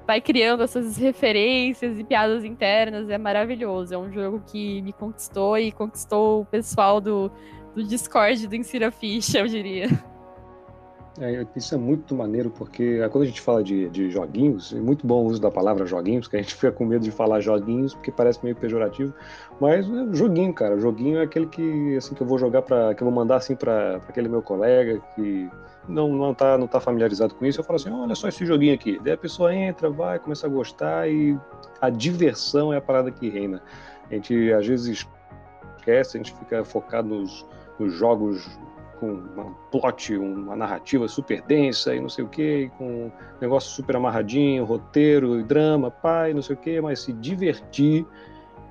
vai 0.06 0.18
criando 0.18 0.62
essas 0.62 0.96
referências 0.96 1.98
e 1.98 2.04
piadas 2.04 2.42
internas, 2.42 3.10
é 3.10 3.18
maravilhoso. 3.18 3.92
É 3.92 3.98
um 3.98 4.10
jogo 4.10 4.42
que 4.50 4.80
me 4.80 4.94
conquistou 4.94 5.58
e 5.58 5.70
conquistou 5.72 6.40
o 6.40 6.46
pessoal 6.46 7.02
do, 7.02 7.30
do 7.74 7.84
Discord 7.84 8.46
do 8.46 8.56
Insira 8.56 8.90
Ficha, 8.90 9.40
eu 9.40 9.46
diria. 9.46 9.88
É, 11.20 11.46
isso 11.54 11.74
é 11.74 11.78
muito 11.78 12.14
maneiro, 12.14 12.50
porque 12.50 13.00
é, 13.02 13.08
quando 13.08 13.24
a 13.24 13.26
gente 13.26 13.40
fala 13.40 13.62
de, 13.62 13.88
de 13.90 14.10
joguinhos, 14.10 14.72
é 14.72 14.80
muito 14.80 15.06
bom 15.06 15.22
o 15.22 15.26
uso 15.26 15.40
da 15.40 15.50
palavra 15.50 15.84
joguinhos, 15.84 16.26
que 16.26 16.36
a 16.36 16.40
gente 16.40 16.54
fica 16.56 16.72
com 16.72 16.86
medo 16.86 17.04
de 17.04 17.10
falar 17.10 17.40
joguinhos, 17.40 17.92
porque 17.94 18.10
parece 18.10 18.42
meio 18.42 18.56
pejorativo, 18.56 19.12
mas 19.60 19.86
é 19.86 20.14
joguinho, 20.14 20.54
cara. 20.54 20.78
Joguinho 20.78 21.18
é 21.18 21.22
aquele 21.22 21.46
que, 21.46 21.96
assim, 21.96 22.14
que 22.14 22.22
eu 22.22 22.26
vou 22.26 22.38
jogar 22.38 22.62
para 22.62 22.94
que 22.94 23.02
eu 23.02 23.06
vou 23.06 23.14
mandar 23.14 23.36
assim 23.36 23.54
para 23.54 23.96
aquele 24.08 24.28
meu 24.28 24.40
colega 24.40 25.00
que 25.14 25.50
não, 25.86 26.08
não, 26.08 26.34
tá, 26.34 26.56
não 26.56 26.66
tá 26.66 26.80
familiarizado 26.80 27.34
com 27.34 27.44
isso. 27.44 27.60
Eu 27.60 27.64
falo 27.64 27.76
assim: 27.76 27.90
olha 27.90 28.14
só 28.14 28.28
esse 28.28 28.46
joguinho 28.46 28.74
aqui. 28.74 28.98
Daí 29.02 29.12
a 29.12 29.18
pessoa 29.18 29.54
entra, 29.54 29.90
vai, 29.90 30.18
começa 30.18 30.46
a 30.46 30.50
gostar 30.50 31.10
e 31.10 31.38
a 31.80 31.90
diversão 31.90 32.72
é 32.72 32.78
a 32.78 32.80
parada 32.80 33.10
que 33.10 33.28
reina. 33.28 33.62
A 34.10 34.14
gente 34.14 34.52
às 34.52 34.66
vezes 34.66 35.06
esquece, 35.76 36.16
a 36.16 36.22
gente 36.22 36.34
fica 36.34 36.64
focado 36.64 37.08
nos, 37.08 37.46
nos 37.78 37.92
jogos 37.92 38.48
com 39.02 39.14
um 39.14 39.54
plot, 39.72 40.16
uma 40.16 40.54
narrativa 40.54 41.08
super 41.08 41.42
densa 41.42 41.92
e 41.92 42.00
não 42.00 42.08
sei 42.08 42.24
o 42.24 42.28
que, 42.28 42.70
com 42.78 43.06
um 43.06 43.12
negócio 43.40 43.72
super 43.72 43.96
amarradinho, 43.96 44.64
roteiro 44.64 45.40
e 45.40 45.42
drama, 45.42 45.90
pai, 45.90 46.32
não 46.32 46.40
sei 46.40 46.54
o 46.54 46.58
que, 46.58 46.80
mas 46.80 47.00
se 47.00 47.12
divertir 47.12 48.06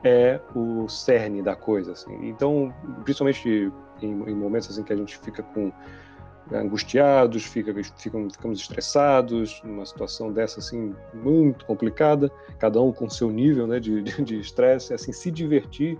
é 0.05 0.39
o 0.55 0.87
cerne 0.87 1.41
da 1.41 1.53
coisa, 1.53 1.91
assim. 1.91 2.17
Então, 2.29 2.73
principalmente 3.03 3.69
em, 4.01 4.07
em 4.07 4.33
momentos 4.33 4.69
assim 4.69 4.83
que 4.83 4.93
a 4.93 4.95
gente 4.95 5.17
fica 5.17 5.43
com 5.43 5.69
angustiados, 6.49 7.43
fica, 7.43 7.73
ficam, 7.97 8.29
ficamos 8.29 8.61
estressados, 8.61 9.61
numa 9.65 9.85
situação 9.85 10.31
dessa 10.31 10.59
assim 10.59 10.95
muito 11.13 11.65
complicada, 11.65 12.31
cada 12.57 12.81
um 12.81 12.93
com 12.93 13.09
seu 13.09 13.29
nível 13.29 13.67
né, 13.67 13.81
de 13.81 14.39
estresse, 14.39 14.93
assim, 14.93 15.11
se 15.11 15.29
divertir 15.29 15.99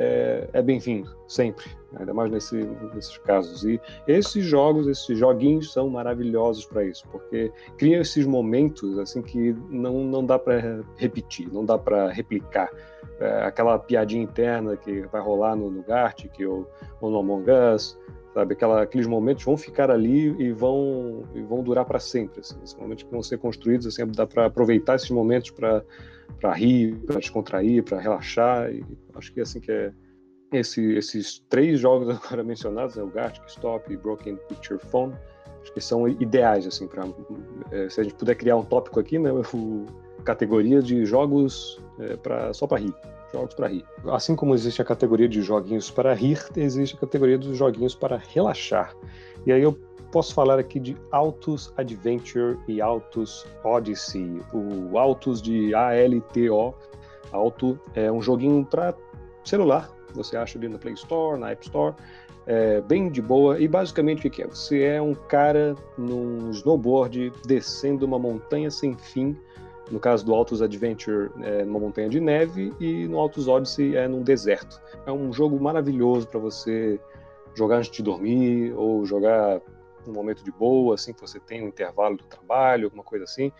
é, 0.00 0.48
é 0.54 0.62
bem-vindo, 0.62 1.14
sempre, 1.28 1.66
ainda 1.94 2.14
mais 2.14 2.30
nesse, 2.30 2.56
nesses 2.94 3.18
casos. 3.18 3.62
E 3.64 3.78
esses 4.08 4.42
jogos, 4.42 4.88
esses 4.88 5.18
joguinhos 5.18 5.72
são 5.72 5.90
maravilhosos 5.90 6.64
para 6.64 6.82
isso, 6.84 7.06
porque 7.12 7.52
criam 7.76 8.00
esses 8.00 8.24
momentos 8.24 8.98
assim 8.98 9.20
que 9.20 9.54
não, 9.68 10.02
não 10.04 10.24
dá 10.24 10.38
para 10.38 10.82
repetir, 10.96 11.52
não 11.52 11.66
dá 11.66 11.76
para 11.76 12.10
replicar. 12.10 12.72
É, 13.20 13.42
aquela 13.42 13.78
piadinha 13.78 14.22
interna 14.22 14.74
que 14.74 15.02
vai 15.08 15.20
rolar 15.20 15.54
no, 15.54 15.70
no 15.70 15.82
Gartic 15.82 16.32
ou, 16.40 16.66
ou 17.02 17.10
no 17.10 17.18
Among 17.18 17.44
Us, 17.50 17.98
sabe? 18.34 18.54
Aquela, 18.54 18.82
aqueles 18.82 19.06
momentos 19.06 19.44
vão 19.44 19.56
ficar 19.56 19.90
ali 19.90 20.34
e 20.38 20.52
vão, 20.52 21.24
e 21.34 21.40
vão 21.40 21.62
durar 21.62 21.84
para 21.84 21.98
sempre. 21.98 22.40
Assim. 22.40 22.56
Esses 22.62 22.76
momentos 22.76 23.04
que 23.04 23.10
vão 23.10 23.22
ser 23.22 23.38
construídos, 23.38 23.86
assim, 23.86 24.06
dá 24.06 24.26
para 24.26 24.46
aproveitar 24.46 24.96
esses 24.96 25.10
momentos 25.10 25.50
para 25.50 25.84
para 26.40 26.52
rir, 26.54 26.96
para 27.06 27.18
descontrair, 27.18 27.82
para 27.82 28.00
relaxar. 28.00 28.72
E 28.72 28.84
acho 29.14 29.32
que 29.32 29.40
assim 29.40 29.60
que 29.60 29.70
é 29.70 29.92
esse, 30.52 30.94
esses 30.94 31.40
três 31.48 31.78
jogos 31.78 32.08
agora 32.24 32.42
mencionados, 32.42 32.96
né, 32.96 33.02
o 33.02 33.08
Gartic, 33.08 33.44
Stop 33.46 33.92
e 33.92 33.96
Broken 33.96 34.36
Picture 34.48 34.78
Phone, 34.78 35.14
acho 35.62 35.72
que 35.72 35.80
são 35.80 36.08
ideais 36.08 36.66
assim 36.66 36.86
para 36.86 37.04
é, 37.70 37.88
se 37.88 38.00
a 38.00 38.04
gente 38.04 38.14
puder 38.14 38.34
criar 38.34 38.56
um 38.56 38.64
tópico 38.64 38.98
aqui, 38.98 39.18
né, 39.18 39.30
categoria 40.24 40.82
de 40.82 41.04
jogos 41.04 41.80
é, 41.98 42.16
para 42.16 42.52
só 42.52 42.66
para 42.66 42.80
rir. 42.80 42.94
Jogos 43.32 43.54
para 43.54 43.68
rir. 43.68 43.84
Assim 44.06 44.34
como 44.34 44.54
existe 44.54 44.82
a 44.82 44.84
categoria 44.84 45.28
de 45.28 45.40
joguinhos 45.42 45.90
para 45.90 46.12
rir, 46.14 46.44
existe 46.56 46.96
a 46.96 46.98
categoria 46.98 47.38
dos 47.38 47.56
joguinhos 47.56 47.94
para 47.94 48.16
relaxar. 48.16 48.94
E 49.46 49.52
aí 49.52 49.62
eu 49.62 49.78
posso 50.10 50.34
falar 50.34 50.58
aqui 50.58 50.80
de 50.80 50.96
Autos 51.10 51.72
Adventure 51.76 52.58
e 52.66 52.80
Autos 52.80 53.46
Odyssey. 53.64 54.40
O 54.52 54.98
Autos 54.98 55.40
de 55.40 55.74
A-L-T-O, 55.74 56.74
Auto, 57.32 57.78
é 57.94 58.10
um 58.10 58.20
joguinho 58.20 58.64
para 58.64 58.94
celular. 59.44 59.88
Você 60.14 60.36
acha 60.36 60.58
ali 60.58 60.68
na 60.68 60.78
Play 60.78 60.94
Store, 60.94 61.38
na 61.38 61.50
App 61.50 61.64
Store. 61.64 61.94
É 62.46 62.80
bem 62.80 63.08
de 63.10 63.22
boa. 63.22 63.60
E 63.60 63.68
basicamente 63.68 64.26
o 64.26 64.30
que 64.30 64.42
é? 64.42 64.46
Você 64.46 64.82
é 64.82 65.00
um 65.00 65.14
cara 65.14 65.76
num 65.96 66.50
snowboard 66.50 67.32
descendo 67.46 68.04
uma 68.04 68.18
montanha 68.18 68.70
sem 68.70 68.96
fim. 68.96 69.36
No 69.90 69.98
caso 69.98 70.24
do 70.24 70.32
Autos 70.32 70.62
Adventure, 70.62 71.30
é 71.42 71.64
numa 71.64 71.80
montanha 71.80 72.08
de 72.08 72.20
neve, 72.20 72.72
e 72.78 73.08
no 73.08 73.18
Autos 73.18 73.48
Odyssey 73.48 73.96
é 73.96 74.06
num 74.06 74.22
deserto. 74.22 74.80
É 75.04 75.10
um 75.10 75.32
jogo 75.32 75.60
maravilhoso 75.60 76.28
para 76.28 76.38
você 76.38 77.00
jogar 77.54 77.78
antes 77.78 77.90
de 77.90 78.02
dormir 78.02 78.72
ou 78.76 79.04
jogar 79.04 79.60
um 80.06 80.12
momento 80.12 80.44
de 80.44 80.52
boa, 80.52 80.94
assim, 80.94 81.12
que 81.12 81.20
você 81.20 81.40
tem 81.40 81.64
um 81.64 81.68
intervalo 81.68 82.16
do 82.16 82.24
trabalho, 82.24 82.84
alguma 82.84 83.02
coisa 83.02 83.24
assim. 83.24 83.52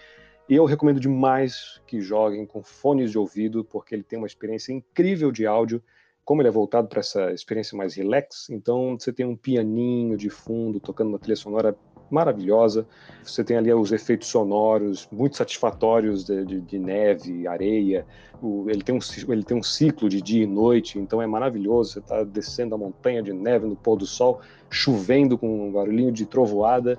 E 0.49 0.55
eu 0.55 0.65
recomendo 0.65 1.01
demais 1.01 1.81
que 1.87 2.01
joguem 2.01 2.47
com 2.47 2.63
fones 2.63 3.11
de 3.11 3.19
ouvido, 3.19 3.65
porque 3.65 3.95
ele 3.95 4.03
tem 4.03 4.19
uma 4.19 4.27
experiência 4.27 4.73
incrível 4.73 5.33
de 5.33 5.47
áudio. 5.47 5.83
Como 6.25 6.43
ele 6.43 6.49
é 6.49 6.53
voltado 6.53 6.87
para 6.87 7.01
essa 7.01 7.33
experiência 7.33 7.77
mais 7.77 7.95
relax, 7.95 8.49
então 8.51 8.97
você 8.99 9.13
tem 9.13 9.27
um 9.27 9.37
pianinho 9.37 10.17
de 10.17 10.31
fundo 10.31 10.79
tocando 10.79 11.09
uma 11.09 11.19
trilha 11.19 11.37
sonora 11.37 11.77
maravilhosa. 12.11 12.87
Você 13.23 13.45
tem 13.45 13.57
ali 13.57 13.73
os 13.73 13.93
efeitos 13.93 14.29
sonoros 14.29 15.09
muito 15.11 15.37
satisfatórios 15.37 16.25
de, 16.25 16.45
de, 16.45 16.61
de 16.61 16.79
neve, 16.79 17.47
areia. 17.47 18.07
O, 18.43 18.69
ele, 18.69 18.83
tem 18.83 18.95
um, 18.95 18.99
ele 19.29 19.45
tem 19.45 19.57
um 19.57 19.63
ciclo 19.63 20.09
de 20.09 20.21
dia 20.21 20.43
e 20.43 20.47
noite, 20.47 20.99
então 20.99 21.23
é 21.23 21.27
maravilhoso. 21.27 21.93
Você 21.93 21.99
está 22.01 22.25
descendo 22.25 22.75
a 22.75 22.79
montanha 22.79 23.23
de 23.23 23.33
neve 23.33 23.67
no 23.67 23.77
pôr 23.77 23.97
do 23.97 24.07
sol, 24.07 24.41
chovendo 24.69 25.39
com 25.39 25.69
um 25.69 25.73
barulhinho 25.73 26.13
de 26.13 26.27
trovoada. 26.27 26.99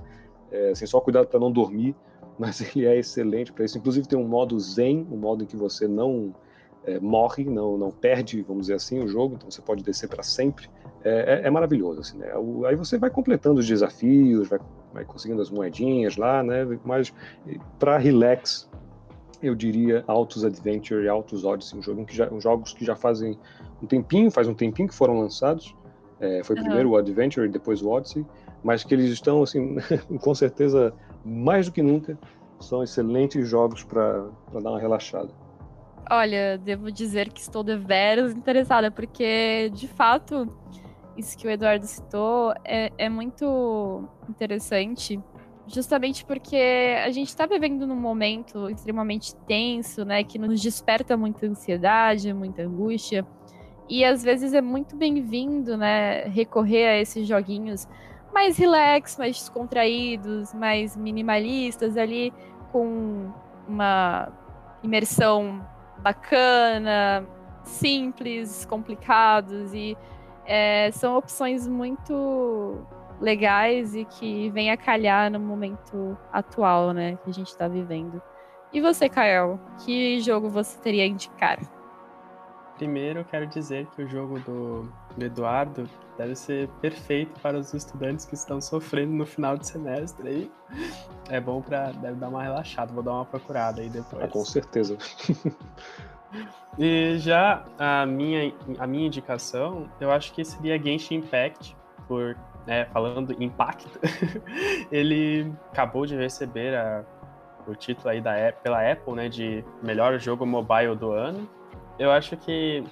É, 0.51 0.72
assim, 0.72 0.86
só 0.86 1.00
cuidado 1.00 1.28
para 1.28 1.40
não 1.40 1.51
dormir, 1.51 1.96
mas 2.40 2.62
ele 2.75 2.86
é 2.86 2.98
excelente 2.98 3.51
para 3.51 3.66
isso. 3.66 3.78
Inclusive 3.78 4.08
tem 4.08 4.18
um 4.18 4.28
modo 4.28 4.60
zen, 4.60 5.06
um 5.12 5.18
modo 5.18 5.44
em 5.44 5.48
que 5.48 5.56
você 5.56 5.88
não 5.88 6.34
é, 6.85 7.00
morre, 7.00 7.45
não, 7.45 7.77
não 7.77 7.91
perde, 7.91 8.41
vamos 8.41 8.63
dizer 8.63 8.75
assim, 8.75 9.00
o 9.00 9.07
jogo, 9.07 9.35
então 9.35 9.50
você 9.50 9.61
pode 9.61 9.83
descer 9.83 10.07
para 10.07 10.23
sempre. 10.23 10.69
É, 11.03 11.41
é, 11.43 11.47
é, 11.47 11.50
maravilhoso, 11.50 12.01
assim, 12.01 12.17
né? 12.17 12.31
O, 12.35 12.65
aí 12.65 12.75
você 12.75 12.97
vai 12.97 13.09
completando 13.09 13.59
os 13.59 13.67
desafios, 13.67 14.47
vai, 14.47 14.59
vai 14.93 15.05
conseguindo 15.05 15.41
as 15.41 15.50
moedinhas 15.50 16.15
lá, 16.15 16.43
né? 16.43 16.65
Mas 16.83 17.13
para 17.79 17.97
relax, 17.97 18.69
eu 19.41 19.55
diria 19.55 20.03
Autos 20.07 20.45
Adventure 20.45 21.03
e 21.03 21.09
Autos 21.09 21.43
Odyssey, 21.43 21.79
um 21.79 21.81
jogo 21.81 22.05
que 22.05 22.15
já, 22.15 22.29
jogos 22.39 22.73
que 22.73 22.85
já 22.85 22.95
fazem 22.95 23.38
um 23.81 23.88
tempinho, 23.88 24.29
faz 24.29 24.47
um 24.47 24.53
tempinho 24.53 24.88
que 24.88 24.95
foram 24.95 25.19
lançados. 25.19 25.75
É, 26.19 26.43
foi 26.43 26.55
uhum. 26.55 26.63
primeiro 26.63 26.89
o 26.91 26.97
Adventure 26.97 27.47
e 27.47 27.50
depois 27.50 27.81
o 27.81 27.89
Odyssey, 27.89 28.23
mas 28.63 28.83
que 28.83 28.93
eles 28.93 29.09
estão, 29.11 29.41
assim, 29.41 29.77
com 30.21 30.35
certeza, 30.35 30.93
mais 31.25 31.65
do 31.65 31.71
que 31.71 31.81
nunca, 31.81 32.17
são 32.59 32.83
excelentes 32.83 33.47
jogos 33.47 33.83
para 33.83 34.27
dar 34.53 34.69
uma 34.69 34.79
relaxada. 34.79 35.29
Olha, 36.10 36.58
devo 36.58 36.91
dizer 36.91 37.31
que 37.31 37.39
estou 37.39 37.63
deveras 37.63 38.34
interessada, 38.34 38.91
porque, 38.91 39.72
de 39.74 39.88
fato, 39.88 40.53
isso 41.15 41.38
que 41.38 41.48
o 41.48 41.50
Eduardo 41.50 41.86
citou 41.86 42.53
é, 42.65 42.91
é 42.98 43.08
muito 43.08 44.08
interessante, 44.27 45.20
justamente 45.67 46.25
porque 46.25 46.96
a 47.05 47.10
gente 47.12 47.29
está 47.29 47.46
vivendo 47.46 47.88
num 47.88 47.96
momento 47.96 48.70
extremamente 48.70 49.36
tenso, 49.48 50.03
né, 50.03 50.24
que 50.24 50.38
nos 50.38 50.62
desperta 50.62 51.15
muita 51.15 51.46
ansiedade, 51.46 52.34
muita 52.34 52.63
angústia, 52.63 53.25
e 53.88 54.03
às 54.03 54.24
vezes 54.24 54.53
é 54.53 54.62
muito 54.62 54.96
bem-vindo, 54.96 55.77
né, 55.77 56.24
recorrer 56.25 56.88
a 56.88 56.98
esses 57.00 57.27
joguinhos 57.27 57.88
mais 58.34 58.58
relax, 58.58 59.17
mais 59.17 59.38
descontraídos, 59.38 60.53
mais 60.53 60.96
minimalistas 60.96 61.98
ali, 61.98 62.34
com 62.72 63.29
uma 63.67 64.29
imersão 64.81 65.62
bacana, 66.01 67.25
simples, 67.63 68.65
complicados 68.65 69.74
e 69.74 69.98
é, 70.46 70.91
são 70.91 71.17
opções 71.17 71.67
muito 71.67 72.86
legais 73.20 73.96
e 73.96 74.03
que 74.03 74.50
vem 74.50 74.72
a 74.72 74.77
calhar 74.77 75.31
no 75.31 75.39
momento 75.39 76.17
atual, 76.34 76.91
né, 76.91 77.17
que 77.24 77.29
a 77.29 77.34
gente 77.34 77.48
está 77.48 77.67
vivendo. 77.67 78.22
E 78.74 78.81
você, 78.81 79.08
Kael, 79.08 79.60
que 79.86 80.20
jogo 80.22 80.50
você 80.50 80.79
teria 80.79 81.03
a 81.03 81.08
indicar? 81.08 81.60
Primeiro, 82.77 83.24
quero 83.25 83.46
dizer 83.46 83.86
que 83.88 84.01
o 84.01 84.08
jogo 84.08 84.39
do, 84.39 84.91
do, 85.15 85.25
Eduardo 85.25 85.88
deve 86.22 86.36
ser 86.36 86.68
perfeito 86.82 87.40
para 87.42 87.58
os 87.58 87.74
estudantes 87.74 88.25
que 88.25 88.36
estão 88.36 88.62
sofrendo 88.62 89.12
no 89.12 89.25
final 89.25 89.58
de 89.58 89.68
semestre. 89.68 90.28
Aí 90.28 90.51
é 91.30 91.40
bom 91.40 91.62
para 91.62 91.92
deve 91.92 92.16
dar 92.16 92.30
uma 92.30 92.44
relaxada. 92.44 92.94
Vou 92.94 93.04
dar 93.04 93.13
uma 93.13 93.25
procurada 93.25 93.82
aí 93.82 93.90
depois. 93.90 94.24
Ah, 94.24 94.28
com 94.28 94.46
certeza. 94.46 94.98
e 96.78 97.18
já 97.18 97.66
a 97.78 98.06
minha, 98.06 98.54
a 98.80 98.88
minha 98.88 99.08
indicação, 99.08 99.90
eu 100.00 100.12
acho 100.12 100.34
que 100.34 100.44
seria 100.46 100.82
Genshin 100.82 101.16
Impact, 101.16 101.75
por 102.08 102.38
né, 102.66 102.86
falando 102.86 103.36
impacto. 103.42 104.00
ele 104.92 105.51
acabou 105.72 106.06
de 106.06 106.16
receber 106.16 106.75
a, 106.75 107.04
o 107.68 107.75
título 107.75 108.10
aí 108.10 108.22
da, 108.22 108.54
pela 108.63 108.92
Apple, 108.92 109.13
né, 109.13 109.28
de 109.28 109.66
melhor 109.82 110.20
jogo 110.20 110.46
mobile 110.46 110.96
do 110.96 111.12
ano 111.12 111.50
eu 112.01 112.12
acho 112.12 112.36
que 112.36 112.84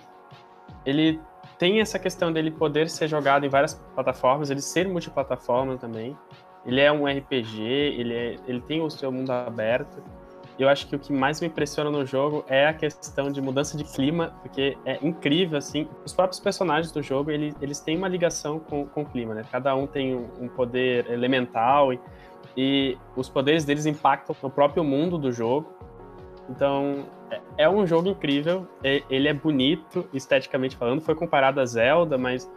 ele 0.85 1.19
tem 1.59 1.81
essa 1.81 1.99
questão 1.99 2.31
dele 2.31 2.49
poder 2.49 2.89
ser 2.89 3.09
jogado 3.09 3.45
em 3.45 3.49
várias 3.49 3.73
plataformas, 3.93 4.49
ele 4.49 4.61
ser 4.61 4.87
multiplataforma 4.87 5.77
também. 5.77 6.17
Ele 6.65 6.79
é 6.79 6.91
um 6.91 7.05
RPG, 7.05 7.61
ele, 7.61 8.13
é, 8.13 8.35
ele 8.47 8.61
tem 8.61 8.81
o 8.81 8.89
seu 8.89 9.11
mundo 9.11 9.29
aberto. 9.31 10.01
Eu 10.57 10.67
acho 10.69 10.87
que 10.87 10.95
o 10.95 10.99
que 10.99 11.11
mais 11.11 11.39
me 11.39 11.47
impressiona 11.47 11.89
no 11.89 12.05
jogo 12.05 12.45
é 12.47 12.67
a 12.67 12.73
questão 12.73 13.31
de 13.31 13.41
mudança 13.41 13.77
de 13.77 13.83
clima, 13.83 14.33
porque 14.41 14.77
é 14.85 15.05
incrível, 15.05 15.57
assim. 15.57 15.87
Os 16.05 16.13
próprios 16.13 16.39
personagens 16.39 16.91
do 16.91 17.01
jogo, 17.01 17.29
eles, 17.29 17.53
eles 17.61 17.79
têm 17.79 17.97
uma 17.97 18.07
ligação 18.07 18.59
com, 18.59 18.85
com 18.85 19.01
o 19.01 19.05
clima, 19.05 19.33
né? 19.33 19.41
Cada 19.51 19.75
um 19.75 19.85
tem 19.85 20.15
um, 20.15 20.29
um 20.39 20.47
poder 20.47 21.09
elemental 21.11 21.93
e, 21.93 21.99
e 22.55 22.97
os 23.15 23.29
poderes 23.29 23.65
deles 23.65 23.85
impactam 23.85 24.35
no 24.41 24.49
próprio 24.49 24.83
mundo 24.83 25.17
do 25.17 25.31
jogo. 25.31 25.73
Então, 26.49 27.05
é, 27.31 27.41
é 27.57 27.69
um 27.69 27.85
jogo 27.85 28.09
incrível. 28.09 28.67
Ele 28.83 29.27
é 29.27 29.33
bonito, 29.33 30.07
esteticamente 30.13 30.75
falando. 30.75 31.01
Foi 31.01 31.15
comparado 31.15 31.59
a 31.59 31.65
Zelda, 31.65 32.17
mas 32.17 32.49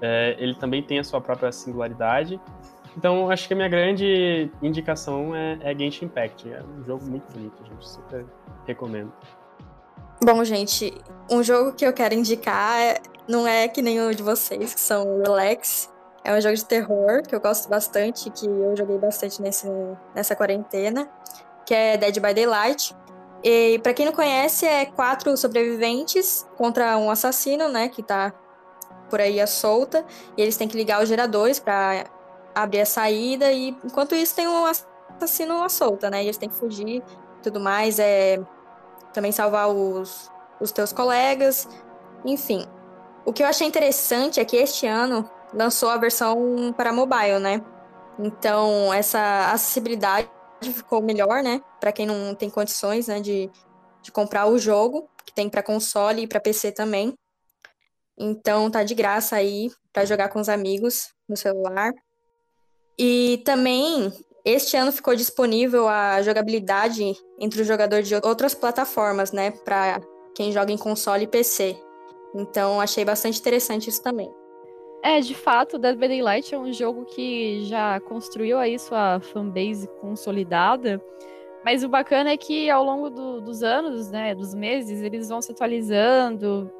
é, 0.00 0.36
ele 0.38 0.54
também 0.54 0.82
tem 0.82 0.98
a 0.98 1.04
sua 1.04 1.20
própria 1.20 1.52
singularidade. 1.52 2.40
Então, 2.96 3.30
acho 3.30 3.46
que 3.46 3.54
a 3.54 3.56
minha 3.56 3.68
grande 3.68 4.50
indicação 4.60 5.34
é, 5.34 5.58
é 5.62 5.78
Genshin 5.78 6.06
Impact. 6.06 6.52
É 6.52 6.62
um 6.62 6.84
jogo 6.84 7.04
muito 7.06 7.32
bonito, 7.32 7.64
gente. 7.64 7.88
Super 7.88 8.26
recomendo. 8.66 9.12
Bom, 10.22 10.44
gente, 10.44 10.92
um 11.30 11.42
jogo 11.42 11.72
que 11.72 11.86
eu 11.86 11.92
quero 11.92 12.14
indicar 12.14 12.78
é, 12.78 12.98
não 13.26 13.46
é 13.46 13.68
que 13.68 13.80
o 13.80 14.14
de 14.14 14.22
vocês, 14.22 14.74
que 14.74 14.80
são 14.80 15.22
Relax. 15.22 15.90
É 16.22 16.36
um 16.36 16.40
jogo 16.40 16.54
de 16.54 16.64
terror 16.64 17.22
que 17.22 17.34
eu 17.34 17.40
gosto 17.40 17.68
bastante, 17.68 18.28
que 18.30 18.46
eu 18.46 18.76
joguei 18.76 18.98
bastante 18.98 19.40
nesse, 19.40 19.66
nessa 20.14 20.36
quarentena, 20.36 21.08
que 21.64 21.72
é 21.72 21.96
Dead 21.96 22.14
by 22.20 22.34
Daylight. 22.34 22.94
E 23.42 23.78
para 23.78 23.94
quem 23.94 24.06
não 24.06 24.12
conhece, 24.12 24.66
é 24.66 24.86
quatro 24.86 25.36
sobreviventes 25.36 26.46
contra 26.56 26.96
um 26.98 27.10
assassino, 27.10 27.68
né, 27.68 27.88
que 27.88 28.02
tá 28.02 28.32
por 29.08 29.20
aí 29.20 29.40
à 29.40 29.46
solta, 29.46 30.04
e 30.36 30.42
eles 30.42 30.56
têm 30.56 30.68
que 30.68 30.76
ligar 30.76 31.02
os 31.02 31.08
geradores 31.08 31.58
para 31.58 32.04
abrir 32.54 32.80
a 32.80 32.86
saída 32.86 33.50
e 33.50 33.68
enquanto 33.84 34.14
isso 34.14 34.34
tem 34.34 34.46
um 34.46 34.66
assassino 34.66 35.62
à 35.62 35.68
solta, 35.68 36.10
né? 36.10 36.22
E 36.22 36.26
eles 36.26 36.36
têm 36.36 36.48
que 36.48 36.54
fugir, 36.54 37.02
tudo 37.42 37.58
mais, 37.58 37.98
é 37.98 38.40
também 39.12 39.32
salvar 39.32 39.68
os 39.68 40.30
os 40.60 40.70
teus 40.70 40.92
colegas, 40.92 41.66
enfim. 42.24 42.66
O 43.24 43.32
que 43.32 43.42
eu 43.42 43.46
achei 43.46 43.66
interessante 43.66 44.38
é 44.38 44.44
que 44.44 44.56
este 44.56 44.86
ano 44.86 45.28
lançou 45.54 45.88
a 45.88 45.96
versão 45.96 46.72
para 46.76 46.92
mobile, 46.92 47.38
né? 47.38 47.62
Então, 48.18 48.92
essa 48.92 49.50
acessibilidade 49.52 50.28
ficou 50.62 51.02
melhor, 51.02 51.42
né? 51.42 51.60
Para 51.80 51.92
quem 51.92 52.06
não 52.06 52.34
tem 52.34 52.50
condições, 52.50 53.08
né, 53.08 53.20
de, 53.20 53.50
de 54.02 54.12
comprar 54.12 54.46
o 54.46 54.58
jogo, 54.58 55.08
que 55.24 55.32
tem 55.32 55.48
para 55.48 55.62
console 55.62 56.22
e 56.22 56.26
para 56.26 56.40
PC 56.40 56.72
também. 56.72 57.14
Então 58.18 58.70
tá 58.70 58.82
de 58.82 58.94
graça 58.94 59.36
aí 59.36 59.70
para 59.92 60.04
jogar 60.04 60.28
com 60.28 60.40
os 60.40 60.48
amigos 60.48 61.08
no 61.28 61.36
celular. 61.36 61.92
E 62.98 63.42
também 63.44 64.12
este 64.44 64.76
ano 64.76 64.92
ficou 64.92 65.14
disponível 65.14 65.88
a 65.88 66.20
jogabilidade 66.22 67.14
entre 67.38 67.62
o 67.62 67.64
jogador 67.64 68.02
de 68.02 68.14
outras 68.16 68.54
plataformas, 68.54 69.32
né, 69.32 69.50
para 69.50 70.00
quem 70.34 70.52
joga 70.52 70.72
em 70.72 70.78
console 70.78 71.24
e 71.24 71.28
PC. 71.28 71.76
Então 72.34 72.80
achei 72.80 73.04
bastante 73.04 73.40
interessante 73.40 73.88
isso 73.88 74.02
também. 74.02 74.30
É, 75.02 75.20
de 75.20 75.34
fato, 75.34 75.78
Dead 75.78 75.96
by 75.96 76.08
Daylight 76.08 76.54
é 76.54 76.58
um 76.58 76.72
jogo 76.72 77.06
que 77.06 77.64
já 77.64 77.98
construiu 78.00 78.58
aí 78.58 78.78
sua 78.78 79.18
fanbase 79.20 79.88
consolidada. 80.00 81.02
Mas 81.64 81.82
o 81.84 81.88
bacana 81.88 82.30
é 82.30 82.36
que 82.36 82.70
ao 82.70 82.84
longo 82.84 83.10
do, 83.10 83.40
dos 83.40 83.62
anos, 83.62 84.10
né, 84.10 84.34
dos 84.34 84.54
meses, 84.54 85.02
eles 85.02 85.28
vão 85.28 85.40
se 85.42 85.52
atualizando, 85.52 86.70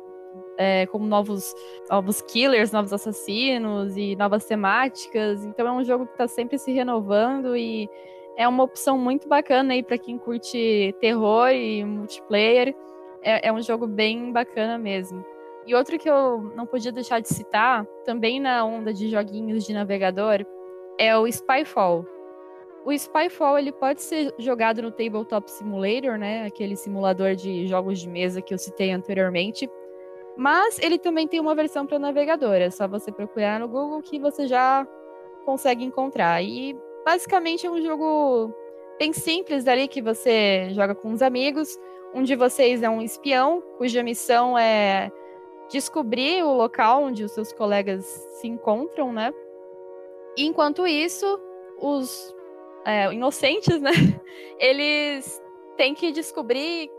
é, 0.59 0.87
como 0.87 1.07
novos, 1.07 1.55
novos 1.91 2.21
killers, 2.23 2.73
novos 2.73 2.93
assassinos 2.93 3.97
e 3.97 4.15
novas 4.17 4.45
temáticas. 4.45 5.45
Então 5.45 5.67
é 5.67 5.73
um 5.73 5.85
jogo 5.85 6.07
que 6.07 6.13
está 6.13 6.29
sempre 6.29 6.59
se 6.59 6.73
renovando 6.73 7.57
e 7.57 7.89
é 8.37 8.47
uma 8.47 8.65
opção 8.65 8.99
muito 8.99 9.29
bacana 9.29 9.73
aí 9.75 9.83
para 9.83 9.99
quem 9.99 10.19
curte 10.19 10.95
terror 11.01 11.51
e 11.51 11.85
multiplayer. 11.85 12.75
É, 13.23 13.49
é 13.49 13.53
um 13.53 13.63
jogo 13.63 13.87
bem 13.87 14.33
bacana 14.33 14.79
mesmo. 14.79 15.25
E 15.67 15.75
outro 15.75 15.99
que 15.99 16.09
eu 16.09 16.53
não 16.57 16.67
podia 16.67 16.91
deixar 16.91 17.21
de 17.21 17.29
citar, 17.29 17.85
também 18.05 18.41
na 18.41 18.65
onda 18.65 18.93
de 18.93 19.09
joguinhos 19.09 19.65
de 19.65 19.73
navegador, 19.73 20.45
é 20.99 21.17
o 21.17 21.31
Spyfall. 21.31 22.07
O 22.85 22.93
Spyfall 22.97 23.59
ele 23.59 23.73
pode 23.73 24.01
ser 24.01 24.35
jogado 24.39 24.81
no 24.81 24.91
Tabletop 24.91 25.51
Simulator, 25.51 26.17
né, 26.19 26.47
aquele 26.47 26.77
simulador 26.77 27.35
de 27.35 27.67
jogos 27.67 28.01
de 28.01 28.09
mesa 28.09 28.41
que 28.41 28.55
eu 28.55 28.59
citei 28.59 28.91
anteriormente, 28.91 29.69
mas 30.37 30.79
ele 30.79 30.99
também 30.99 31.29
tem 31.29 31.41
uma 31.41 31.55
versão 31.55 31.87
para 31.87 31.99
navegador. 31.99 32.55
É 32.55 32.71
só 32.71 32.89
você 32.89 33.13
procurar 33.13 33.61
no 33.61 33.69
Google 33.69 34.01
que 34.01 34.19
você 34.19 34.47
já 34.47 34.87
consegue 35.45 35.85
encontrar. 35.85 36.43
E 36.43 36.75
basicamente 37.05 37.67
é 37.67 37.71
um 37.71 37.83
jogo 37.83 38.51
bem 38.99 39.13
simples 39.13 39.67
ali 39.67 39.87
que 39.87 40.01
você 40.01 40.69
joga 40.71 40.95
com 40.95 41.13
os 41.13 41.21
amigos. 41.21 41.79
Um 42.15 42.23
de 42.23 42.35
vocês 42.35 42.83
é 42.83 42.89
um 42.89 43.03
espião 43.03 43.63
cuja 43.77 44.03
missão 44.03 44.59
é 44.59 45.11
descobrir 45.71 46.43
o 46.43 46.53
local 46.53 47.05
onde 47.05 47.25
os 47.25 47.33
seus 47.33 47.53
colegas 47.53 48.05
se 48.41 48.49
encontram, 48.49 49.13
né? 49.13 49.33
Enquanto 50.37 50.87
isso, 50.87 51.41
os 51.81 52.35
é, 52.85 53.13
inocentes, 53.13 53.81
né? 53.81 53.91
Eles 54.59 55.41
têm 55.77 55.95
que 55.95 56.13
descobrir 56.13 56.91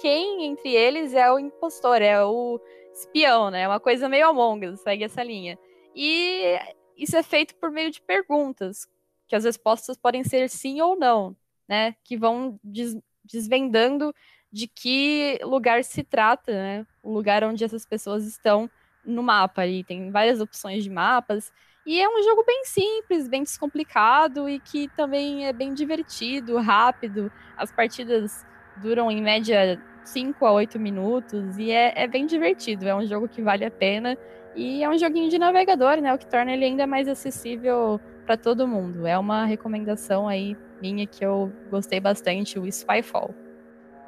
quem 0.00 0.46
entre 0.46 0.74
eles 0.74 1.12
é 1.12 1.30
o 1.30 1.38
impostor, 1.38 2.00
é 2.00 2.24
o 2.24 2.58
espião, 2.92 3.50
né? 3.50 3.62
É 3.62 3.68
uma 3.68 3.80
coisa 3.80 4.08
meio 4.08 4.28
Among 4.28 4.66
Us, 4.68 4.80
segue 4.80 5.04
essa 5.04 5.22
linha. 5.22 5.58
E 5.94 6.58
isso 6.96 7.16
é 7.16 7.22
feito 7.22 7.54
por 7.56 7.70
meio 7.70 7.90
de 7.90 8.00
perguntas, 8.00 8.88
que 9.28 9.36
as 9.36 9.44
respostas 9.44 9.98
podem 9.98 10.24
ser 10.24 10.48
sim 10.48 10.80
ou 10.80 10.96
não, 10.96 11.36
né? 11.68 11.94
Que 12.02 12.16
vão 12.16 12.58
des 12.64 12.96
desvendando 13.22 14.14
de 14.52 14.66
que 14.66 15.38
lugar 15.42 15.84
se 15.84 16.02
trata, 16.02 16.52
né? 16.52 16.86
O 17.02 17.12
lugar 17.12 17.44
onde 17.44 17.64
essas 17.64 17.86
pessoas 17.86 18.26
estão 18.26 18.68
no 19.04 19.22
mapa 19.22 19.62
ali. 19.62 19.84
Tem 19.84 20.10
várias 20.10 20.40
opções 20.40 20.82
de 20.82 20.90
mapas. 20.90 21.52
E 21.86 22.00
é 22.00 22.08
um 22.08 22.22
jogo 22.22 22.44
bem 22.44 22.64
simples, 22.64 23.28
bem 23.28 23.42
descomplicado 23.42 24.48
e 24.48 24.60
que 24.60 24.88
também 24.88 25.46
é 25.46 25.52
bem 25.52 25.72
divertido, 25.72 26.58
rápido. 26.58 27.32
As 27.56 27.72
partidas 27.72 28.44
duram 28.76 29.10
em 29.10 29.22
média 29.22 29.80
5 30.04 30.44
a 30.44 30.52
8 30.52 30.78
minutos 30.78 31.58
e 31.58 31.70
é, 31.70 31.92
é, 31.96 32.06
bem 32.06 32.26
divertido. 32.26 32.86
É 32.86 32.94
um 32.94 33.06
jogo 33.06 33.28
que 33.28 33.40
vale 33.40 33.64
a 33.64 33.70
pena 33.70 34.16
e 34.54 34.82
é 34.82 34.90
um 34.90 34.98
joguinho 34.98 35.30
de 35.30 35.38
navegador, 35.38 36.00
né? 36.00 36.12
O 36.12 36.18
que 36.18 36.26
torna 36.26 36.52
ele 36.52 36.64
ainda 36.64 36.86
mais 36.86 37.08
acessível 37.08 38.00
para 38.26 38.36
todo 38.36 38.68
mundo. 38.68 39.06
É 39.06 39.18
uma 39.18 39.44
recomendação 39.44 40.28
aí 40.28 40.56
minha 40.80 41.06
que 41.06 41.24
eu 41.24 41.52
gostei 41.70 42.00
bastante, 42.00 42.58
o 42.58 42.70
Spyfall. 42.70 43.34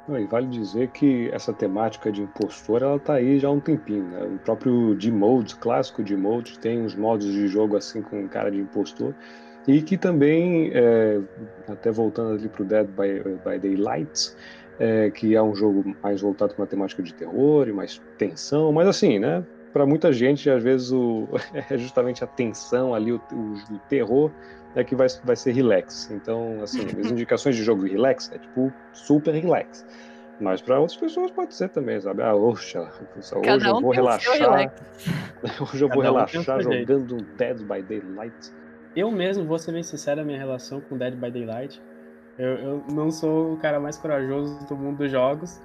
E 0.07 0.25
vale 0.27 0.47
dizer 0.49 0.91
que 0.91 1.29
essa 1.31 1.53
temática 1.53 2.11
de 2.11 2.21
impostor, 2.21 2.81
ela 2.81 2.99
tá 2.99 3.13
aí 3.15 3.39
já 3.39 3.47
há 3.47 3.51
um 3.51 3.61
tempinho, 3.61 4.09
né? 4.09 4.21
O 4.25 4.37
próprio 4.39 4.93
D-Mode, 4.95 5.55
clássico 5.57 6.03
D-Mode, 6.03 6.59
tem 6.59 6.81
uns 6.81 6.93
modos 6.93 7.25
de 7.31 7.47
jogo 7.47 7.77
assim 7.77 8.01
com 8.01 8.27
cara 8.27 8.51
de 8.51 8.59
impostor. 8.59 9.15
E 9.65 9.81
que 9.81 9.97
também, 9.97 10.71
é, 10.73 11.21
até 11.67 11.89
voltando 11.89 12.33
ali 12.33 12.49
pro 12.49 12.65
Dead 12.65 12.85
by, 12.87 13.37
by 13.41 13.59
Daylight, 13.59 14.11
é, 14.77 15.09
que 15.11 15.35
é 15.35 15.41
um 15.41 15.55
jogo 15.55 15.83
mais 16.03 16.19
voltado 16.19 16.53
para 16.53 16.63
uma 16.63 16.67
temática 16.67 17.01
de 17.01 17.13
terror 17.15 17.67
e 17.69 17.73
mais 17.73 18.01
tensão, 18.17 18.73
mas 18.73 18.87
assim, 18.87 19.19
né? 19.19 19.45
Para 19.71 19.85
muita 19.85 20.11
gente, 20.11 20.49
às 20.49 20.61
vezes, 20.61 20.91
o, 20.91 21.29
é 21.53 21.77
justamente 21.77 22.23
a 22.23 22.27
tensão 22.27 22.93
ali, 22.93 23.11
o, 23.13 23.23
o, 23.31 23.53
o 23.75 23.79
terror, 23.87 24.35
é 24.75 24.83
que 24.83 24.95
vai, 24.95 25.07
vai 25.23 25.35
ser 25.35 25.51
relax. 25.51 26.09
Então, 26.11 26.61
assim, 26.61 26.81
as 26.99 27.11
indicações 27.11 27.55
de 27.55 27.63
jogo 27.63 27.85
relax 27.85 28.31
é 28.33 28.37
tipo 28.37 28.73
super 28.91 29.33
relax. 29.33 29.85
Mas 30.39 30.61
para 30.61 30.79
outras 30.79 30.97
pessoas 30.97 31.31
pode 31.31 31.53
ser 31.53 31.69
também, 31.69 31.99
sabe? 32.01 32.23
Ah, 32.23 32.35
oxa, 32.35 32.91
hoje 33.15 33.67
eu 33.67 33.81
vou 33.81 33.91
relaxar. 33.91 34.73
hoje 35.61 35.83
eu 35.83 35.89
vou 35.89 36.01
relaxar 36.01 36.61
jogando 36.61 37.17
Dead 37.37 37.59
by 37.59 37.81
Daylight. 37.81 38.51
eu 38.95 39.11
mesmo 39.11 39.45
vou 39.45 39.59
ser 39.59 39.71
bem 39.71 39.83
sincero, 39.83 40.21
a 40.21 40.23
minha 40.23 40.37
relação 40.37 40.81
com 40.81 40.97
Dead 40.97 41.15
by 41.15 41.31
Daylight. 41.31 41.81
Eu, 42.37 42.49
eu 42.55 42.83
não 42.91 43.11
sou 43.11 43.53
o 43.53 43.57
cara 43.57 43.79
mais 43.79 43.97
corajoso 43.97 44.65
do 44.67 44.75
mundo 44.75 44.97
dos 44.97 45.11
jogos. 45.11 45.61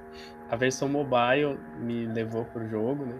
A 0.51 0.57
versão 0.57 0.89
mobile 0.89 1.59
me 1.79 2.07
levou 2.07 2.45
pro 2.45 2.67
jogo, 2.69 3.07
né? 3.07 3.15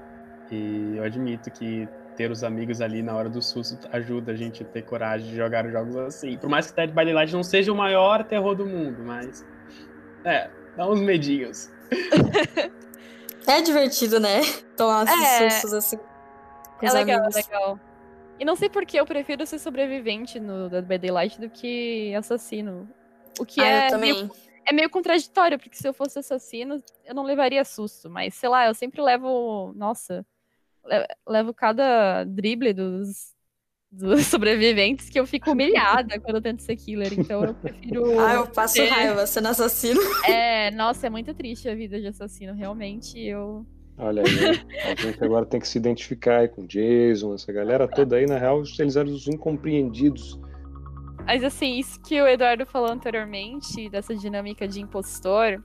E 0.51 0.97
eu 0.97 1.05
admito 1.05 1.51
que 1.51 1.89
ter 2.19 2.33
os 2.33 2.43
amigos 2.43 2.81
ali 2.81 3.01
na 3.01 3.15
hora 3.15 3.29
do 3.29 3.41
susto 3.41 3.89
ajuda 3.93 4.33
a 4.33 4.35
gente 4.35 4.65
a 4.65 4.67
ter 4.67 4.83
coragem 4.83 5.31
de 5.31 5.37
jogar 5.37 5.65
os 5.65 5.71
jogos 5.71 5.97
assim. 5.97 6.37
Por 6.37 6.51
mais 6.51 6.69
que 6.69 6.75
Dead 6.75 6.91
by 6.91 7.05
Daylight 7.05 7.33
não 7.33 7.45
seja 7.45 7.73
o 7.73 7.77
maior 7.77 8.25
terror 8.25 8.57
do 8.57 8.67
mundo, 8.67 9.05
mas. 9.05 9.47
É, 10.25 10.51
dá 10.77 10.91
uns 10.91 11.01
medinhos. 11.01 11.71
É 13.47 13.63
divertido, 13.63 14.21
né? 14.21 14.43
Tomar 14.77 15.05
esses 15.05 15.25
é... 15.25 15.49
sustos 15.49 15.73
assim. 15.73 15.99
é 16.83 16.93
legal, 16.93 17.21
amigos. 17.21 17.37
é 17.37 17.41
legal. 17.41 17.81
E 18.39 18.45
não 18.45 18.55
sei 18.55 18.69
por 18.69 18.85
que 18.85 19.01
eu 19.01 19.07
prefiro 19.07 19.47
ser 19.47 19.59
sobrevivente 19.59 20.39
no 20.39 20.69
Dead 20.69 20.85
by 20.85 20.99
Daylight 20.99 21.41
do 21.41 21.49
que 21.49 22.15
assassino. 22.15 22.87
O 23.41 23.47
que 23.47 23.63
ah, 23.63 23.65
é. 23.65 23.97
Meio, 23.97 24.31
é 24.67 24.73
meio 24.75 24.91
contraditório, 24.91 25.59
porque 25.59 25.79
se 25.79 25.89
eu 25.89 25.95
fosse 25.95 26.19
assassino, 26.19 26.77
eu 27.07 27.15
não 27.15 27.23
levaria 27.23 27.65
susto. 27.65 28.11
Mas, 28.11 28.35
sei 28.35 28.51
lá, 28.51 28.67
eu 28.67 28.75
sempre 28.75 29.01
levo. 29.01 29.73
Nossa. 29.75 30.27
Levo 31.29 31.55
cada 31.55 32.25
drible 32.25 32.73
dos, 32.73 33.35
dos 33.91 34.27
sobreviventes 34.27 35.09
que 35.09 35.19
eu 35.19 35.27
fico 35.27 35.53
humilhada 35.53 36.21
quando 36.21 36.37
eu 36.37 36.43
tento 36.43 36.63
ser 36.63 36.77
killer. 36.77 37.13
Então 37.13 37.45
eu 37.45 37.55
prefiro. 37.55 38.19
Ah, 38.21 38.35
eu 38.35 38.47
passo 38.47 38.75
ser... 38.75 38.89
raiva 38.89 39.27
sendo 39.27 39.49
assassino. 39.49 40.01
É, 40.25 40.71
nossa, 40.71 41.07
é 41.07 41.11
muito 41.11 41.35
triste 41.35 41.69
a 41.69 41.75
vida 41.75 42.01
de 42.01 42.07
assassino. 42.09 42.55
Realmente, 42.55 43.19
eu 43.19 43.67
Olha 44.01 44.23
aí, 44.23 44.93
a 44.93 44.95
gente 44.95 45.25
agora 45.25 45.45
tem 45.45 45.59
que 45.59 45.67
se 45.67 45.77
identificar 45.77 46.39
aí 46.39 46.49
com 46.49 46.65
Jason, 46.65 47.35
essa 47.35 47.53
galera 47.53 47.89
toda 47.89 48.15
aí, 48.15 48.27
na 48.27 48.39
real, 48.39 48.63
eles 48.79 48.95
eram 48.95 49.11
os 49.11 49.27
incompreendidos. 49.27 50.39
Mas 51.27 51.43
assim, 51.43 51.79
isso 51.79 52.01
que 52.01 52.23
o 52.23 52.29
Eduardo 52.29 52.65
falou 52.65 52.91
anteriormente, 52.93 53.91
dessa 53.91 54.15
dinâmica 54.15 54.69
de 54.69 54.81
impostor, 54.81 55.61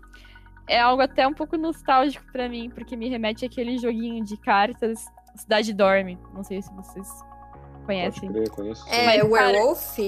é 0.68 0.80
algo 0.80 1.02
até 1.02 1.28
um 1.28 1.34
pouco 1.34 1.58
nostálgico 1.58 2.26
para 2.32 2.48
mim, 2.48 2.70
porque 2.70 2.96
me 2.96 3.10
remete 3.10 3.46
àquele 3.46 3.78
joguinho 3.78 4.24
de 4.24 4.38
cartas 4.38 5.06
Cidade 5.36 5.74
Dorme. 5.74 6.18
Não 6.34 6.44
sei 6.44 6.62
se 6.62 6.74
vocês 6.74 7.08
conhecem. 7.86 8.32
Pode 8.32 8.46
crer, 8.46 8.50
conheço. 8.50 8.90
É, 8.90 9.24
Werewolf? 9.24 10.00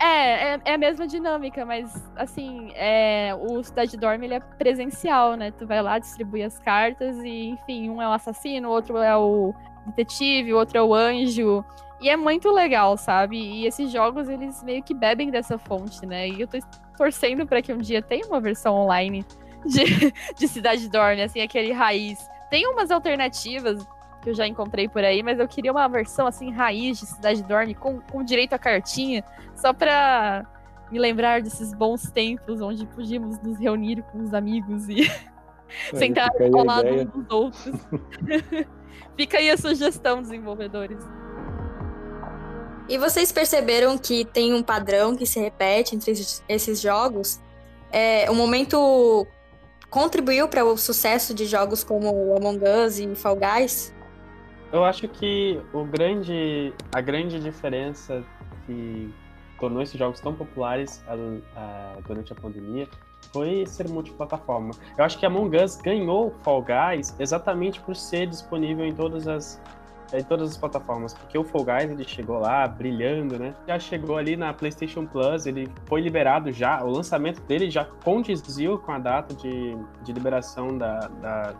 É, 0.00 0.54
é, 0.54 0.60
é, 0.64 0.74
a 0.74 0.78
mesma 0.78 1.06
dinâmica, 1.06 1.64
mas 1.66 1.92
assim, 2.16 2.72
é, 2.74 3.34
o 3.38 3.62
Cidade 3.62 3.96
Dorme 3.98 4.26
ele 4.26 4.34
é 4.34 4.40
presencial, 4.40 5.34
né? 5.34 5.50
Tu 5.50 5.66
vai 5.66 5.82
lá, 5.82 5.98
distribui 5.98 6.42
as 6.42 6.58
cartas 6.58 7.18
e, 7.18 7.50
enfim, 7.50 7.90
um 7.90 8.00
é 8.00 8.08
o 8.08 8.12
assassino, 8.12 8.68
o 8.68 8.72
outro 8.72 8.96
é 8.98 9.14
o 9.14 9.54
detetive, 9.86 10.54
o 10.54 10.56
outro 10.56 10.78
é 10.78 10.82
o 10.82 10.94
anjo. 10.94 11.62
E 12.00 12.08
é 12.08 12.16
muito 12.16 12.50
legal, 12.50 12.96
sabe? 12.96 13.36
E 13.36 13.66
esses 13.66 13.92
jogos, 13.92 14.26
eles 14.26 14.62
meio 14.62 14.82
que 14.82 14.94
bebem 14.94 15.30
dessa 15.30 15.58
fonte, 15.58 16.06
né? 16.06 16.28
E 16.28 16.40
eu 16.40 16.48
tô 16.48 16.58
torcendo 16.96 17.46
para 17.46 17.60
que 17.60 17.70
um 17.70 17.78
dia 17.78 18.00
tenha 18.00 18.26
uma 18.26 18.40
versão 18.40 18.74
online 18.74 19.22
de, 19.64 20.12
de 20.36 20.48
Cidade 20.48 20.88
Dorme, 20.88 21.22
assim, 21.22 21.40
aquele 21.40 21.72
raiz. 21.72 22.18
Tem 22.50 22.66
umas 22.66 22.90
alternativas, 22.90 23.86
que 24.22 24.30
eu 24.30 24.34
já 24.34 24.46
encontrei 24.46 24.88
por 24.88 25.02
aí, 25.02 25.22
mas 25.22 25.38
eu 25.38 25.48
queria 25.48 25.72
uma 25.72 25.88
versão 25.88 26.26
assim, 26.26 26.50
raiz 26.50 26.98
de 26.98 27.06
Cidade 27.06 27.42
Dorme, 27.42 27.74
com, 27.74 28.00
com 28.00 28.22
direito 28.22 28.52
a 28.52 28.58
cartinha, 28.58 29.24
só 29.54 29.72
pra 29.72 30.44
me 30.90 30.98
lembrar 30.98 31.40
desses 31.40 31.72
bons 31.72 32.10
tempos 32.10 32.60
onde 32.60 32.84
podíamos 32.86 33.40
nos 33.40 33.58
reunir 33.58 34.02
com 34.10 34.22
os 34.22 34.34
amigos 34.34 34.88
e 34.88 35.10
sentar 35.94 36.30
ao 36.52 36.64
lado 36.64 36.88
uns 36.88 37.06
dos 37.06 37.30
outros. 37.30 37.74
fica 39.16 39.38
aí 39.38 39.50
a 39.50 39.56
sugestão, 39.56 40.20
desenvolvedores. 40.20 40.98
E 42.88 42.98
vocês 42.98 43.30
perceberam 43.30 43.96
que 43.96 44.24
tem 44.24 44.52
um 44.52 44.62
padrão 44.62 45.14
que 45.14 45.24
se 45.24 45.38
repete 45.38 45.94
entre 45.94 46.12
esses 46.48 46.80
jogos? 46.80 47.40
É, 47.92 48.28
o 48.28 48.34
momento 48.34 49.26
contribuiu 49.90 50.48
para 50.48 50.64
o 50.64 50.76
sucesso 50.78 51.34
de 51.34 51.44
jogos 51.46 51.82
como 51.82 52.36
Among 52.36 52.62
Us 52.64 52.98
e 52.98 53.14
Fall 53.16 53.36
Guys? 53.36 53.94
Eu 54.72 54.84
acho 54.84 55.08
que 55.08 55.60
o 55.72 55.84
grande, 55.84 56.72
a 56.92 57.00
grande 57.00 57.40
diferença 57.40 58.22
que 58.66 59.12
tornou 59.58 59.82
esses 59.82 59.98
jogos 59.98 60.20
tão 60.20 60.34
populares 60.34 61.04
a, 61.06 61.14
a, 61.60 61.96
durante 62.06 62.32
a 62.32 62.36
pandemia 62.36 62.88
foi 63.32 63.66
ser 63.66 63.88
multiplataforma. 63.88 64.70
Eu 64.96 65.04
acho 65.04 65.18
que 65.18 65.26
Among 65.26 65.56
Us 65.56 65.76
ganhou 65.76 66.32
Fall 66.42 66.62
Guys 66.62 67.14
exatamente 67.18 67.80
por 67.80 67.96
ser 67.96 68.26
disponível 68.26 68.86
em 68.86 68.94
todas 68.94 69.26
as 69.26 69.60
em 70.12 70.24
todas 70.24 70.50
as 70.50 70.56
plataformas, 70.56 71.14
porque 71.14 71.38
o 71.38 71.44
Fall 71.44 71.64
Guys 71.64 71.90
ele 71.90 72.04
chegou 72.04 72.38
lá 72.38 72.66
brilhando, 72.66 73.38
né? 73.38 73.54
Já 73.66 73.78
chegou 73.78 74.16
ali 74.16 74.36
na 74.36 74.52
PlayStation 74.52 75.06
Plus, 75.06 75.46
ele 75.46 75.68
foi 75.86 76.00
liberado 76.00 76.50
já, 76.50 76.82
o 76.82 76.90
lançamento 76.90 77.40
dele 77.42 77.70
já 77.70 77.84
condiziu 77.84 78.78
com 78.78 78.92
a 78.92 78.98
data 78.98 79.34
de, 79.34 79.76
de 80.02 80.12
liberação 80.12 80.76
da, 80.76 80.98
da, 81.20 81.54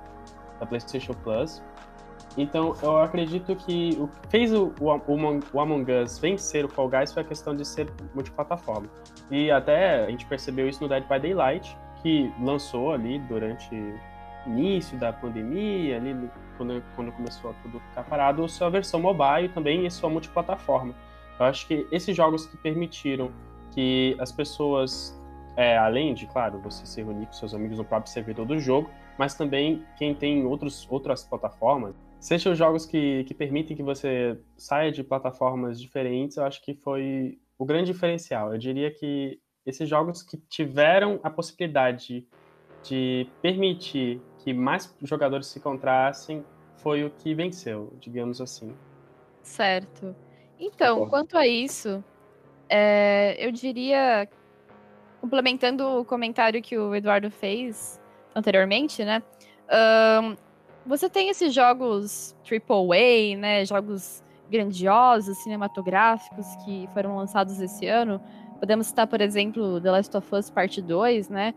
da 0.59 0.67
PlayStation 0.67 1.15
Plus. 1.15 1.63
Então, 2.37 2.77
eu 2.83 2.99
acredito 2.99 3.57
que 3.57 3.97
o 3.99 4.07
que 4.07 4.29
fez 4.29 4.53
o, 4.53 4.73
o, 4.81 4.87
o, 5.53 5.61
Among 5.61 5.93
Us 5.93 6.19
vencer 6.19 6.65
o 6.65 6.69
Fall 6.69 6.89
Guys 6.89 7.13
foi 7.13 7.23
a 7.23 7.27
questão 7.27 7.57
de 7.57 7.67
ser 7.67 7.89
multiplataforma. 8.15 8.89
E 9.31 9.51
até 9.51 10.05
a 10.05 10.11
gente 10.11 10.27
percebeu 10.27 10.69
isso 10.69 10.83
no 10.83 10.89
Dead 10.89 11.03
by 11.09 11.19
Daylight, 11.19 11.77
que 12.03 12.33
lançou 12.41 12.93
ali 12.93 13.19
durante 13.21 13.75
início 14.47 14.97
da 14.97 15.13
pandemia, 15.13 15.97
ali 15.97 16.31
quando, 16.61 16.83
quando 16.95 17.13
começou 17.13 17.51
a 17.51 17.55
tudo 17.55 17.81
ficar 17.89 18.05
parado, 18.05 18.47
sua 18.49 18.69
versão 18.69 19.01
mobile 19.01 19.49
também 19.49 19.87
e 19.87 19.91
sua 19.91 20.11
multiplataforma. 20.11 20.95
Eu 21.39 21.47
acho 21.47 21.67
que 21.67 21.87
esses 21.91 22.15
jogos 22.15 22.47
que 22.47 22.57
permitiram 22.59 23.31
que 23.73 24.15
as 24.19 24.31
pessoas, 24.31 25.19
é, 25.57 25.79
além 25.79 26.13
de, 26.13 26.27
claro, 26.27 26.61
você 26.61 26.85
se 26.85 27.03
reunir 27.03 27.27
com 27.27 27.33
seus 27.33 27.55
amigos 27.55 27.79
no 27.79 27.85
próprio 27.85 28.13
servidor 28.13 28.45
do 28.45 28.59
jogo, 28.59 28.91
mas 29.19 29.35
também 29.35 29.83
quem 29.97 30.15
tem 30.15 30.45
outros, 30.45 30.87
outras 30.91 31.25
plataformas, 31.25 31.95
Sejam 32.21 32.55
jogos 32.55 32.85
que, 32.85 33.25
que 33.25 33.33
permitem 33.33 33.75
que 33.75 33.83
você 33.83 34.39
saia 34.55 34.93
de 34.93 35.03
plataformas 35.03 35.81
diferentes, 35.81 36.37
eu 36.37 36.45
acho 36.45 36.63
que 36.63 36.75
foi 36.75 37.39
o 37.59 37.65
grande 37.65 37.93
diferencial. 37.95 38.53
Eu 38.53 38.59
diria 38.59 38.91
que 38.91 39.41
esses 39.65 39.89
jogos 39.89 40.23
que 40.23 40.37
tiveram 40.37 41.19
a 41.23 41.31
possibilidade 41.31 42.27
de 42.83 43.27
permitir 43.41 44.21
que 44.43 44.53
mais 44.53 44.95
jogadores 45.03 45.47
se 45.47 45.59
encontrassem 45.59 46.45
foi 46.77 47.05
o 47.05 47.11
que 47.11 47.35
venceu, 47.35 47.93
digamos 48.01 48.41
assim. 48.41 48.75
Certo. 49.43 50.15
Então, 50.59 51.09
quanto 51.09 51.37
a 51.37 51.47
isso, 51.47 52.03
é, 52.69 53.37
eu 53.39 53.51
diria, 53.51 54.29
complementando 55.21 56.01
o 56.01 56.05
comentário 56.05 56.61
que 56.63 56.77
o 56.77 56.95
Eduardo 56.95 57.31
fez 57.31 58.01
anteriormente, 58.35 59.05
né? 59.05 59.23
Um, 60.23 60.37
você 60.87 61.09
tem 61.09 61.29
esses 61.29 61.55
jogos 61.55 62.35
AAA, 62.45 63.37
né? 63.39 63.65
Jogos 63.65 64.23
grandiosos, 64.51 65.39
cinematográficos 65.39 66.47
que 66.65 66.89
foram 66.93 67.17
lançados 67.17 67.61
esse 67.61 67.87
ano. 67.87 68.21
Podemos 68.59 68.89
citar, 68.89 69.07
por 69.07 69.21
exemplo, 69.21 69.81
The 69.81 69.91
Last 69.91 70.17
of 70.17 70.35
Us 70.35 70.51
Parte 70.51 70.83
2, 70.83 71.29
né? 71.29 71.55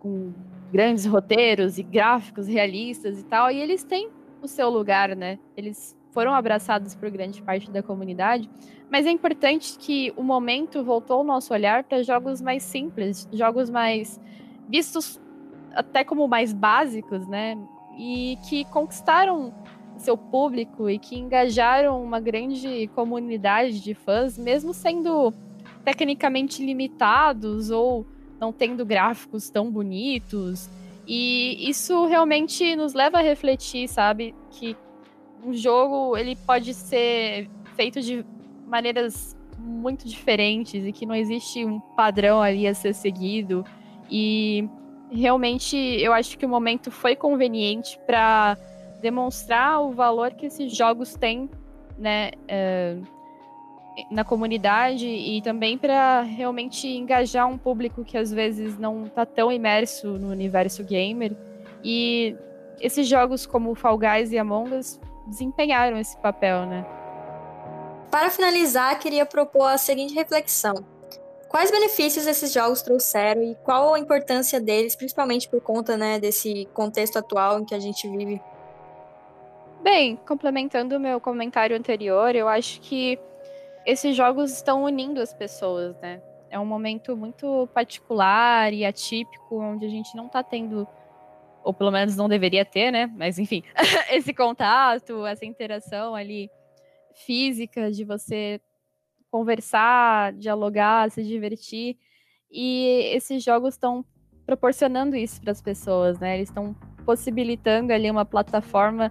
Com 0.00 0.32
grandes 0.74 1.06
roteiros 1.06 1.78
e 1.78 1.84
gráficos 1.84 2.48
realistas 2.48 3.20
e 3.20 3.24
tal. 3.24 3.48
E 3.48 3.60
eles 3.60 3.84
têm 3.84 4.10
o 4.42 4.48
seu 4.48 4.68
lugar, 4.68 5.14
né? 5.14 5.38
Eles 5.56 5.96
foram 6.10 6.34
abraçados 6.34 6.96
por 6.96 7.08
grande 7.10 7.40
parte 7.40 7.70
da 7.70 7.82
comunidade. 7.82 8.50
Mas 8.90 9.06
é 9.06 9.10
importante 9.10 9.78
que 9.78 10.12
o 10.16 10.22
momento 10.22 10.82
voltou 10.82 11.20
o 11.20 11.24
nosso 11.24 11.54
olhar 11.54 11.84
para 11.84 12.02
jogos 12.02 12.40
mais 12.42 12.64
simples, 12.64 13.28
jogos 13.32 13.70
mais 13.70 14.20
vistos 14.68 15.20
até 15.72 16.02
como 16.02 16.26
mais 16.26 16.52
básicos, 16.52 17.26
né? 17.28 17.56
e 17.96 18.38
que 18.48 18.64
conquistaram 18.66 19.52
seu 19.96 20.16
público 20.16 20.90
e 20.90 20.98
que 20.98 21.16
engajaram 21.16 22.02
uma 22.02 22.18
grande 22.18 22.88
comunidade 22.88 23.80
de 23.80 23.94
fãs, 23.94 24.36
mesmo 24.36 24.74
sendo 24.74 25.32
tecnicamente 25.84 26.64
limitados 26.64 27.70
ou 27.70 28.04
não 28.44 28.52
tendo 28.52 28.84
gráficos 28.84 29.48
tão 29.48 29.70
bonitos. 29.70 30.68
E 31.06 31.68
isso 31.68 32.06
realmente 32.06 32.76
nos 32.76 32.92
leva 32.94 33.18
a 33.18 33.22
refletir, 33.22 33.88
sabe, 33.88 34.34
que 34.50 34.76
um 35.42 35.54
jogo 35.54 36.16
ele 36.16 36.36
pode 36.36 36.74
ser 36.74 37.48
feito 37.74 38.00
de 38.00 38.24
maneiras 38.66 39.36
muito 39.58 40.06
diferentes 40.06 40.84
e 40.84 40.92
que 40.92 41.06
não 41.06 41.14
existe 41.14 41.64
um 41.64 41.80
padrão 41.80 42.40
ali 42.40 42.66
a 42.66 42.74
ser 42.74 42.94
seguido. 42.94 43.64
E 44.10 44.68
realmente 45.10 45.76
eu 45.76 46.12
acho 46.12 46.36
que 46.38 46.44
o 46.44 46.48
momento 46.48 46.90
foi 46.90 47.16
conveniente 47.16 47.98
para 48.06 48.56
demonstrar 49.00 49.82
o 49.82 49.92
valor 49.92 50.32
que 50.32 50.46
esses 50.46 50.74
jogos 50.74 51.14
têm, 51.14 51.50
né, 51.98 52.30
é, 52.48 52.96
na 54.10 54.24
comunidade 54.24 55.06
e 55.06 55.40
também 55.42 55.78
para 55.78 56.22
realmente 56.22 56.88
engajar 56.88 57.48
um 57.48 57.56
público 57.56 58.04
que 58.04 58.16
às 58.16 58.32
vezes 58.32 58.78
não 58.78 59.06
está 59.06 59.24
tão 59.24 59.52
imerso 59.52 60.18
no 60.18 60.30
universo 60.30 60.82
gamer. 60.84 61.32
E 61.82 62.36
esses 62.80 63.06
jogos 63.06 63.46
como 63.46 63.74
Fall 63.74 63.98
Guys 63.98 64.32
e 64.32 64.38
Among 64.38 64.74
Us 64.74 65.00
desempenharam 65.26 65.96
esse 65.98 66.16
papel, 66.18 66.66
né? 66.66 66.84
Para 68.10 68.30
finalizar, 68.30 68.98
queria 68.98 69.26
propor 69.26 69.66
a 69.66 69.78
seguinte 69.78 70.14
reflexão. 70.14 70.74
Quais 71.48 71.70
benefícios 71.70 72.26
esses 72.26 72.52
jogos 72.52 72.82
trouxeram 72.82 73.42
e 73.42 73.54
qual 73.56 73.94
a 73.94 73.98
importância 73.98 74.60
deles, 74.60 74.96
principalmente 74.96 75.48
por 75.48 75.60
conta 75.60 75.96
né, 75.96 76.18
desse 76.18 76.68
contexto 76.74 77.16
atual 77.16 77.60
em 77.60 77.64
que 77.64 77.74
a 77.74 77.78
gente 77.78 78.08
vive? 78.08 78.40
Bem, 79.80 80.16
complementando 80.26 80.96
o 80.96 81.00
meu 81.00 81.20
comentário 81.20 81.76
anterior, 81.76 82.34
eu 82.34 82.48
acho 82.48 82.80
que 82.80 83.18
esses 83.86 84.16
jogos 84.16 84.52
estão 84.52 84.84
unindo 84.84 85.20
as 85.20 85.32
pessoas, 85.32 85.96
né? 86.00 86.22
É 86.50 86.58
um 86.58 86.66
momento 86.66 87.16
muito 87.16 87.68
particular 87.74 88.72
e 88.72 88.84
atípico, 88.84 89.60
onde 89.60 89.84
a 89.84 89.88
gente 89.88 90.16
não 90.16 90.26
está 90.26 90.42
tendo, 90.42 90.86
ou 91.62 91.74
pelo 91.74 91.90
menos 91.90 92.16
não 92.16 92.28
deveria 92.28 92.64
ter, 92.64 92.90
né? 92.90 93.06
Mas 93.16 93.38
enfim, 93.38 93.62
esse 94.10 94.32
contato, 94.32 95.26
essa 95.26 95.44
interação 95.44 96.14
ali 96.14 96.50
física 97.26 97.90
de 97.90 98.04
você 98.04 98.60
conversar, 99.30 100.32
dialogar, 100.32 101.10
se 101.10 101.22
divertir. 101.22 101.98
E 102.50 103.10
esses 103.12 103.42
jogos 103.42 103.74
estão 103.74 104.04
proporcionando 104.46 105.16
isso 105.16 105.40
para 105.40 105.50
as 105.50 105.60
pessoas, 105.60 106.18
né? 106.18 106.36
Eles 106.36 106.48
estão 106.48 106.74
possibilitando 107.04 107.92
ali 107.92 108.10
uma 108.10 108.24
plataforma 108.24 109.10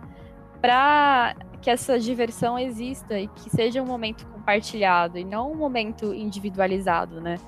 para 0.61 1.35
que 1.61 1.69
essa 1.69 1.99
diversão 1.99 2.57
exista 2.57 3.19
e 3.19 3.27
que 3.27 3.49
seja 3.49 3.81
um 3.81 3.85
momento 3.85 4.25
compartilhado 4.43 5.17
e 5.17 5.23
não 5.23 5.51
um 5.51 5.55
momento 5.55 6.13
individualizado, 6.13 7.21
né? 7.21 7.39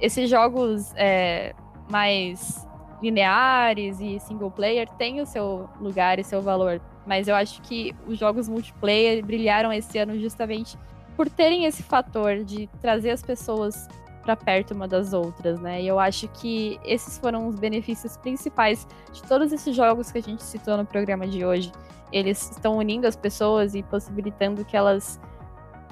Esses 0.00 0.30
jogos 0.30 0.92
é, 0.96 1.54
mais 1.90 2.66
lineares 3.02 4.00
e 4.00 4.20
single 4.20 4.50
player 4.50 4.88
têm 4.90 5.20
o 5.20 5.26
seu 5.26 5.68
lugar 5.80 6.18
e 6.18 6.24
seu 6.24 6.40
valor, 6.40 6.80
mas 7.06 7.28
eu 7.28 7.34
acho 7.34 7.60
que 7.62 7.94
os 8.06 8.18
jogos 8.18 8.48
multiplayer 8.48 9.24
brilharam 9.24 9.72
esse 9.72 9.98
ano 9.98 10.18
justamente 10.18 10.78
por 11.16 11.28
terem 11.28 11.64
esse 11.64 11.82
fator 11.82 12.44
de 12.44 12.68
trazer 12.80 13.10
as 13.10 13.22
pessoas 13.22 13.88
para 14.22 14.36
perto 14.36 14.74
uma 14.74 14.86
das 14.86 15.12
outras, 15.12 15.58
né? 15.60 15.82
E 15.82 15.88
eu 15.88 15.98
acho 15.98 16.28
que 16.28 16.78
esses 16.84 17.18
foram 17.18 17.48
os 17.48 17.58
benefícios 17.58 18.16
principais 18.18 18.86
de 19.12 19.22
todos 19.22 19.50
esses 19.50 19.74
jogos 19.74 20.12
que 20.12 20.18
a 20.18 20.22
gente 20.22 20.42
citou 20.42 20.76
no 20.76 20.84
programa 20.84 21.26
de 21.26 21.44
hoje. 21.44 21.72
Eles 22.12 22.50
estão 22.50 22.76
unindo 22.76 23.06
as 23.06 23.16
pessoas 23.16 23.74
e 23.74 23.82
possibilitando 23.82 24.64
que 24.64 24.76
elas 24.76 25.18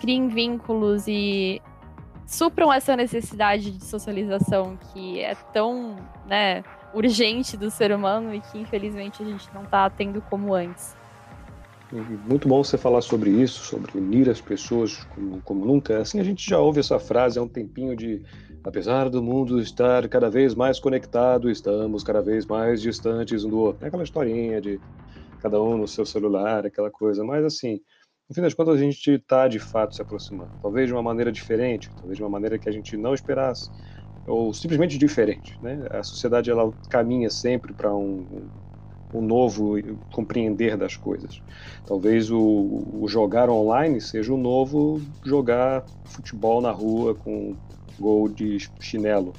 criem 0.01 0.29
vínculos 0.29 1.07
e 1.07 1.61
supram 2.27 2.73
essa 2.73 2.95
necessidade 2.95 3.71
de 3.71 3.85
socialização 3.85 4.79
que 4.93 5.21
é 5.21 5.35
tão, 5.53 5.97
né, 6.27 6.63
urgente 6.93 7.57
do 7.57 7.71
ser 7.71 7.93
humano 7.93 8.35
e 8.35 8.41
que 8.41 8.59
infelizmente 8.59 9.23
a 9.23 9.27
gente 9.27 9.49
não 9.55 9.63
está 9.63 9.89
tendo 9.89 10.21
como 10.23 10.55
antes. 10.55 10.97
Muito 12.29 12.47
bom 12.47 12.63
você 12.63 12.77
falar 12.77 13.01
sobre 13.01 13.31
isso, 13.31 13.65
sobre 13.65 13.97
unir 13.97 14.29
as 14.29 14.43
pessoas 14.43 15.05
como, 15.15 15.41
como 15.41 15.65
nunca. 15.65 15.99
Assim, 16.03 16.21
a 16.21 16.23
gente 16.23 16.47
já 16.47 16.59
ouve 16.59 16.81
essa 16.81 16.99
frase 16.99 17.39
há 17.39 17.43
um 17.43 17.49
tempinho 17.49 17.97
de 17.97 18.23
apesar 18.63 19.09
do 19.09 19.23
mundo 19.23 19.59
estar 19.59 20.07
cada 20.09 20.29
vez 20.29 20.55
mais 20.55 20.79
conectado, 20.79 21.51
estamos 21.51 22.05
cada 22.05 22.21
vez 22.21 22.45
mais 22.45 22.83
distantes 22.83 23.43
um 23.43 23.49
do 23.49 23.59
outro. 23.59 23.85
É 23.85 23.89
aquela 23.89 24.03
historinha 24.03 24.61
de 24.61 24.79
cada 25.41 25.63
um 25.63 25.79
no 25.79 25.89
seu 25.89 26.05
celular, 26.05 26.67
aquela 26.67 26.91
coisa. 26.91 27.25
Mas, 27.25 27.43
assim, 27.43 27.81
no 28.29 28.35
fim 28.35 28.43
das 28.43 28.53
contas, 28.53 28.75
a 28.75 28.79
gente 28.79 29.11
está 29.11 29.49
de 29.49 29.59
fato 29.59 29.95
se 29.95 30.03
aproximando. 30.03 30.51
Talvez 30.61 30.87
de 30.87 30.93
uma 30.93 31.03
maneira 31.03 31.33
diferente, 31.33 31.91
talvez 31.97 32.17
de 32.17 32.23
uma 32.23 32.29
maneira 32.29 32.59
que 32.59 32.69
a 32.69 32.73
gente 32.73 32.97
não 32.97 33.15
esperasse, 33.15 33.71
ou 34.27 34.53
simplesmente 34.53 34.99
diferente. 34.99 35.59
Né? 35.63 35.87
A 35.91 36.03
sociedade 36.03 36.51
ela 36.51 36.71
caminha 36.91 37.31
sempre 37.31 37.73
para 37.73 37.95
um, 37.95 38.27
o 39.13 39.23
novo 39.23 39.77
compreender 40.13 40.77
das 40.77 40.97
coisas. 40.97 41.41
Talvez 41.87 42.31
o, 42.31 42.85
o, 42.93 43.09
jogar 43.09 43.49
online 43.49 44.01
seja 44.01 44.33
o 44.33 44.37
novo 44.37 45.01
jogar 45.25 45.85
futebol 46.05 46.61
na 46.61 46.71
rua 46.71 47.15
com 47.15 47.57
gol 47.99 48.29
de 48.29 48.59
chinelo. 48.79 49.33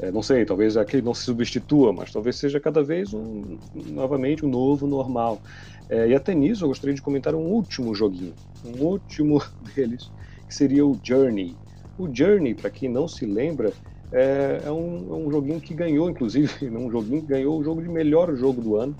É, 0.00 0.10
não 0.10 0.22
sei, 0.22 0.44
talvez 0.44 0.76
aquele 0.76 1.02
não 1.02 1.14
se 1.14 1.22
substitua, 1.22 1.92
mas 1.92 2.12
talvez 2.12 2.36
seja 2.36 2.58
cada 2.58 2.82
vez 2.82 3.14
um, 3.14 3.58
novamente 3.74 4.44
um 4.44 4.48
novo 4.48 4.86
normal. 4.86 5.40
É, 5.88 6.08
e 6.08 6.14
até 6.14 6.34
nisso 6.34 6.64
eu 6.64 6.68
gostaria 6.68 6.94
de 6.94 7.02
comentar 7.02 7.34
um 7.34 7.46
último 7.46 7.94
joguinho, 7.94 8.34
um 8.64 8.82
último 8.82 9.42
deles, 9.74 10.10
que 10.48 10.54
seria 10.54 10.84
o 10.84 10.98
Journey. 11.02 11.56
O 11.96 12.12
Journey, 12.12 12.54
para 12.54 12.70
quem 12.70 12.88
não 12.88 13.06
se 13.06 13.24
lembra, 13.24 13.72
é, 14.12 14.62
é, 14.64 14.70
um, 14.70 15.12
é, 15.12 15.16
um, 15.16 15.30
joguinho 15.30 15.60
que 15.60 15.74
ganhou, 15.74 16.10
inclusive, 16.10 16.48
um 16.70 16.90
joguinho 16.90 17.20
que 17.20 17.28
ganhou 17.28 17.58
o 17.58 17.64
jogo 17.64 17.82
de 17.82 17.88
melhor 17.88 18.34
jogo 18.36 18.60
do 18.60 18.76
ano, 18.76 18.96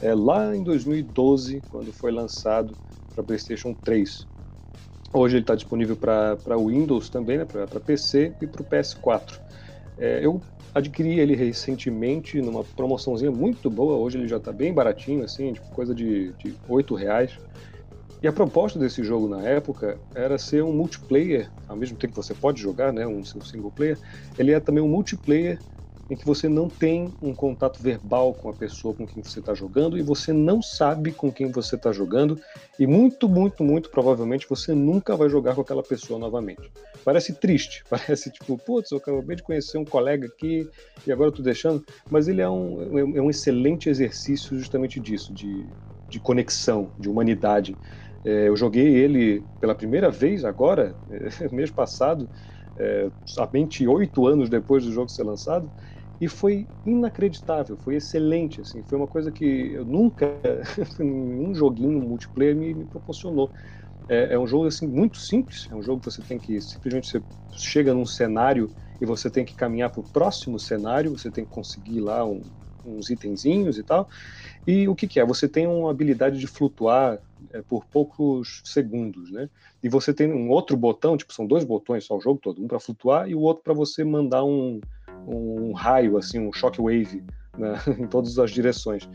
é, 0.00 0.14
lá 0.14 0.56
em 0.56 0.62
2012, 0.62 1.62
quando 1.70 1.92
foi 1.92 2.10
lançado 2.10 2.74
para 3.14 3.22
PlayStation 3.22 3.74
3. 3.74 4.26
Hoje 5.12 5.36
ele 5.36 5.42
está 5.42 5.54
disponível 5.54 5.96
para 5.96 6.56
Windows 6.56 7.10
também, 7.10 7.38
né, 7.38 7.44
para 7.44 7.80
PC 7.80 8.32
e 8.40 8.46
para 8.46 8.62
o 8.62 8.64
PS4. 8.64 9.49
É, 10.00 10.24
eu 10.24 10.40
adquiri 10.74 11.20
ele 11.20 11.36
recentemente 11.36 12.40
numa 12.40 12.64
promoçãozinha 12.64 13.30
muito 13.30 13.68
boa, 13.68 13.98
hoje 13.98 14.16
ele 14.16 14.26
já 14.26 14.38
está 14.38 14.50
bem 14.50 14.72
baratinho, 14.72 15.22
assim, 15.22 15.52
tipo, 15.52 15.68
coisa 15.68 15.94
de, 15.94 16.32
de 16.42 16.56
8 16.66 16.94
reais. 16.94 17.38
E 18.22 18.26
a 18.26 18.32
proposta 18.32 18.78
desse 18.78 19.04
jogo 19.04 19.28
na 19.28 19.42
época 19.42 20.00
era 20.14 20.38
ser 20.38 20.62
um 20.64 20.72
multiplayer, 20.72 21.50
ao 21.68 21.76
mesmo 21.76 21.98
tempo 21.98 22.14
que 22.14 22.22
você 22.22 22.34
pode 22.34 22.60
jogar, 22.60 22.92
né, 22.92 23.06
um 23.06 23.22
single 23.22 23.70
player, 23.70 23.98
ele 24.38 24.52
é 24.52 24.60
também 24.60 24.82
um 24.82 24.88
multiplayer 24.88 25.60
em 26.10 26.16
que 26.16 26.26
você 26.26 26.48
não 26.48 26.68
tem 26.68 27.14
um 27.22 27.32
contato 27.32 27.80
verbal 27.80 28.34
com 28.34 28.50
a 28.50 28.52
pessoa 28.52 28.92
com 28.92 29.06
quem 29.06 29.22
você 29.22 29.38
está 29.38 29.54
jogando 29.54 29.96
e 29.96 30.02
você 30.02 30.32
não 30.32 30.60
sabe 30.60 31.12
com 31.12 31.30
quem 31.30 31.52
você 31.52 31.76
está 31.76 31.92
jogando 31.92 32.38
e 32.76 32.86
muito, 32.86 33.28
muito, 33.28 33.62
muito 33.62 33.88
provavelmente 33.90 34.48
você 34.48 34.74
nunca 34.74 35.16
vai 35.16 35.30
jogar 35.30 35.54
com 35.54 35.60
aquela 35.60 35.84
pessoa 35.84 36.18
novamente. 36.18 36.68
Parece 37.04 37.32
triste, 37.34 37.84
parece 37.88 38.28
tipo, 38.28 38.58
putz, 38.58 38.90
eu 38.90 38.98
acabei 38.98 39.36
de 39.36 39.44
conhecer 39.44 39.78
um 39.78 39.84
colega 39.84 40.26
aqui 40.26 40.68
e 41.06 41.12
agora 41.12 41.28
eu 41.28 41.34
tô 41.34 41.42
deixando, 41.42 41.84
mas 42.10 42.26
ele 42.26 42.42
é 42.42 42.50
um, 42.50 43.16
é 43.16 43.22
um 43.22 43.30
excelente 43.30 43.88
exercício 43.88 44.58
justamente 44.58 44.98
disso, 44.98 45.32
de, 45.32 45.72
de 46.08 46.18
conexão, 46.18 46.90
de 46.98 47.08
humanidade. 47.08 47.78
É, 48.24 48.48
eu 48.48 48.56
joguei 48.56 48.96
ele 48.96 49.46
pela 49.60 49.76
primeira 49.76 50.10
vez 50.10 50.44
agora, 50.44 50.96
é, 51.08 51.48
mês 51.54 51.70
passado, 51.70 52.28
é, 52.76 53.10
somente 53.24 53.86
oito 53.86 54.26
anos 54.26 54.48
depois 54.48 54.84
do 54.84 54.92
jogo 54.92 55.08
ser 55.08 55.22
lançado, 55.22 55.70
e 56.20 56.28
foi 56.28 56.68
inacreditável, 56.84 57.76
foi 57.78 57.96
excelente, 57.96 58.60
assim, 58.60 58.82
foi 58.82 58.98
uma 58.98 59.08
coisa 59.08 59.32
que 59.32 59.72
eu 59.72 59.84
nunca, 59.86 60.26
nenhum 60.98 61.54
joguinho 61.54 62.00
multiplayer 62.00 62.54
me, 62.54 62.74
me 62.74 62.84
proporcionou. 62.84 63.50
É, 64.08 64.34
é, 64.34 64.38
um 64.38 64.46
jogo 64.46 64.66
assim 64.66 64.86
muito 64.86 65.18
simples, 65.18 65.66
é 65.70 65.74
um 65.74 65.82
jogo 65.82 66.00
que 66.00 66.10
você 66.10 66.22
tem 66.22 66.38
que 66.38 66.60
simplesmente 66.60 67.08
você 67.08 67.22
chega 67.52 67.94
num 67.94 68.04
cenário 68.04 68.74
e 69.00 69.06
você 69.06 69.30
tem 69.30 69.44
que 69.44 69.54
caminhar 69.54 69.90
para 69.90 70.00
o 70.00 70.04
próximo 70.04 70.58
cenário, 70.58 71.16
você 71.16 71.30
tem 71.30 71.44
que 71.44 71.50
conseguir 71.50 72.00
lá 72.00 72.24
um, 72.26 72.42
uns 72.84 73.08
itenzinhos 73.08 73.78
e 73.78 73.82
tal. 73.82 74.08
E 74.66 74.88
o 74.88 74.94
que, 74.94 75.08
que, 75.08 75.20
é? 75.20 75.24
Você 75.24 75.48
tem 75.48 75.66
uma 75.66 75.90
habilidade 75.90 76.38
de 76.38 76.46
flutuar 76.46 77.18
é, 77.52 77.62
por 77.62 77.86
poucos 77.86 78.60
segundos, 78.64 79.30
né? 79.30 79.48
E 79.82 79.88
você 79.88 80.12
tem 80.12 80.32
um 80.32 80.50
outro 80.50 80.76
botão, 80.76 81.16
tipo, 81.16 81.32
são 81.32 81.46
dois 81.46 81.64
botões 81.64 82.04
só 82.04 82.16
o 82.16 82.20
jogo 82.20 82.40
todo, 82.42 82.62
um 82.62 82.68
para 82.68 82.80
flutuar 82.80 83.28
e 83.28 83.34
o 83.34 83.40
outro 83.40 83.62
para 83.62 83.74
você 83.74 84.04
mandar 84.04 84.44
um, 84.44 84.80
um 85.26 85.72
raio, 85.72 86.16
assim, 86.16 86.38
um 86.38 86.52
shockwave 86.52 87.24
né, 87.56 87.74
em 87.98 88.06
todas 88.06 88.38
as 88.38 88.50
direções. 88.50 89.08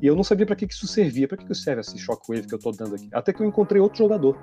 E 0.00 0.06
eu 0.06 0.16
não 0.16 0.24
sabia 0.24 0.46
para 0.46 0.56
que, 0.56 0.66
que 0.66 0.72
isso 0.72 0.86
servia, 0.86 1.28
para 1.28 1.36
que, 1.36 1.44
que 1.44 1.54
serve 1.54 1.80
esse 1.80 1.98
shockwave 1.98 2.46
que 2.46 2.54
eu 2.54 2.58
estou 2.58 2.72
dando 2.72 2.94
aqui. 2.94 3.08
Até 3.12 3.32
que 3.32 3.42
eu 3.42 3.46
encontrei 3.46 3.80
outro 3.80 3.98
jogador. 3.98 4.38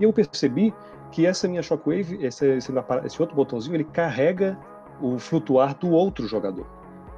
E 0.00 0.04
eu 0.04 0.12
percebi 0.12 0.72
que 1.10 1.26
essa 1.26 1.46
minha 1.46 1.62
shockwave, 1.62 2.24
esse, 2.24 2.46
esse, 2.46 2.72
esse 3.04 3.20
outro 3.20 3.36
botãozinho, 3.36 3.76
ele 3.76 3.84
carrega 3.84 4.58
o 5.00 5.18
flutuar 5.18 5.76
do 5.76 5.90
outro 5.90 6.26
jogador. 6.26 6.66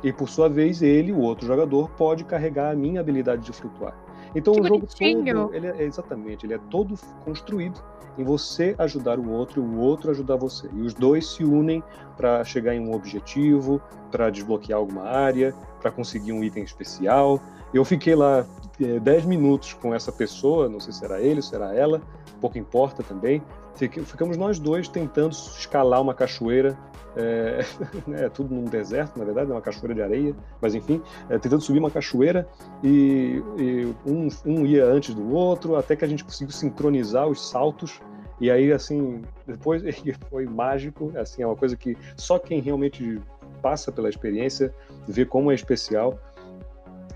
E 0.02 0.12
por 0.12 0.28
sua 0.28 0.48
vez, 0.48 0.82
ele, 0.82 1.12
o 1.12 1.20
outro 1.20 1.46
jogador, 1.46 1.88
pode 1.90 2.24
carregar 2.24 2.72
a 2.72 2.76
minha 2.76 3.00
habilidade 3.00 3.42
de 3.42 3.52
flutuar. 3.52 4.03
Então 4.34 4.54
que 4.54 4.60
o 4.60 4.64
jogo 4.64 4.86
bonitinho. 4.86 5.46
todo, 5.46 5.54
ele 5.54 5.66
é, 5.66 5.82
exatamente, 5.82 6.46
ele 6.46 6.54
é 6.54 6.58
todo 6.70 6.94
construído 7.24 7.80
em 8.16 8.24
você 8.24 8.74
ajudar 8.78 9.18
o 9.18 9.30
outro 9.30 9.62
e 9.62 9.64
o 9.64 9.78
outro 9.78 10.10
ajudar 10.10 10.36
você. 10.36 10.68
E 10.72 10.80
os 10.80 10.94
dois 10.94 11.26
se 11.26 11.44
unem 11.44 11.82
para 12.16 12.44
chegar 12.44 12.74
em 12.74 12.80
um 12.80 12.94
objetivo, 12.94 13.80
para 14.10 14.30
desbloquear 14.30 14.78
alguma 14.78 15.02
área, 15.02 15.54
para 15.80 15.90
conseguir 15.90 16.32
um 16.32 16.42
item 16.42 16.62
especial. 16.62 17.40
Eu 17.72 17.84
fiquei 17.84 18.14
lá 18.14 18.46
é, 18.80 19.00
10 19.00 19.24
minutos 19.26 19.74
com 19.74 19.92
essa 19.94 20.12
pessoa, 20.12 20.68
não 20.68 20.78
sei 20.78 20.92
se 20.92 21.04
era 21.04 21.20
ele, 21.20 21.42
se 21.42 21.54
era 21.54 21.74
ela, 21.74 22.00
pouco 22.40 22.56
importa 22.56 23.02
também. 23.02 23.42
Ficamos 23.76 24.36
nós 24.36 24.58
dois 24.58 24.88
tentando 24.88 25.32
escalar 25.32 26.00
uma 26.00 26.14
cachoeira 26.14 26.78
é, 27.16 27.64
é, 28.24 28.28
tudo 28.28 28.54
num 28.54 28.64
deserto, 28.64 29.18
na 29.18 29.24
verdade, 29.24 29.50
é 29.50 29.54
uma 29.54 29.60
cachoeira 29.60 29.94
de 29.94 30.02
areia, 30.02 30.34
mas 30.60 30.74
enfim, 30.74 31.00
é, 31.28 31.38
tentando 31.38 31.62
subir 31.62 31.78
uma 31.78 31.90
cachoeira 31.90 32.48
e, 32.82 33.42
e 33.56 33.94
um, 34.06 34.28
um, 34.44 34.66
ia 34.66 34.84
antes 34.84 35.14
do 35.14 35.32
outro, 35.32 35.76
até 35.76 35.94
que 35.96 36.04
a 36.04 36.08
gente 36.08 36.24
conseguiu 36.24 36.52
sincronizar 36.52 37.26
os 37.26 37.48
saltos. 37.48 38.00
E 38.40 38.50
aí, 38.50 38.72
assim, 38.72 39.22
depois 39.46 39.82
foi 40.28 40.44
mágico, 40.44 41.12
assim, 41.16 41.42
é 41.42 41.46
uma 41.46 41.56
coisa 41.56 41.76
que 41.76 41.96
só 42.16 42.38
quem 42.38 42.60
realmente 42.60 43.20
passa 43.62 43.92
pela 43.92 44.08
experiência 44.08 44.74
vê 45.06 45.24
como 45.24 45.50
é 45.50 45.54
especial. 45.54 46.18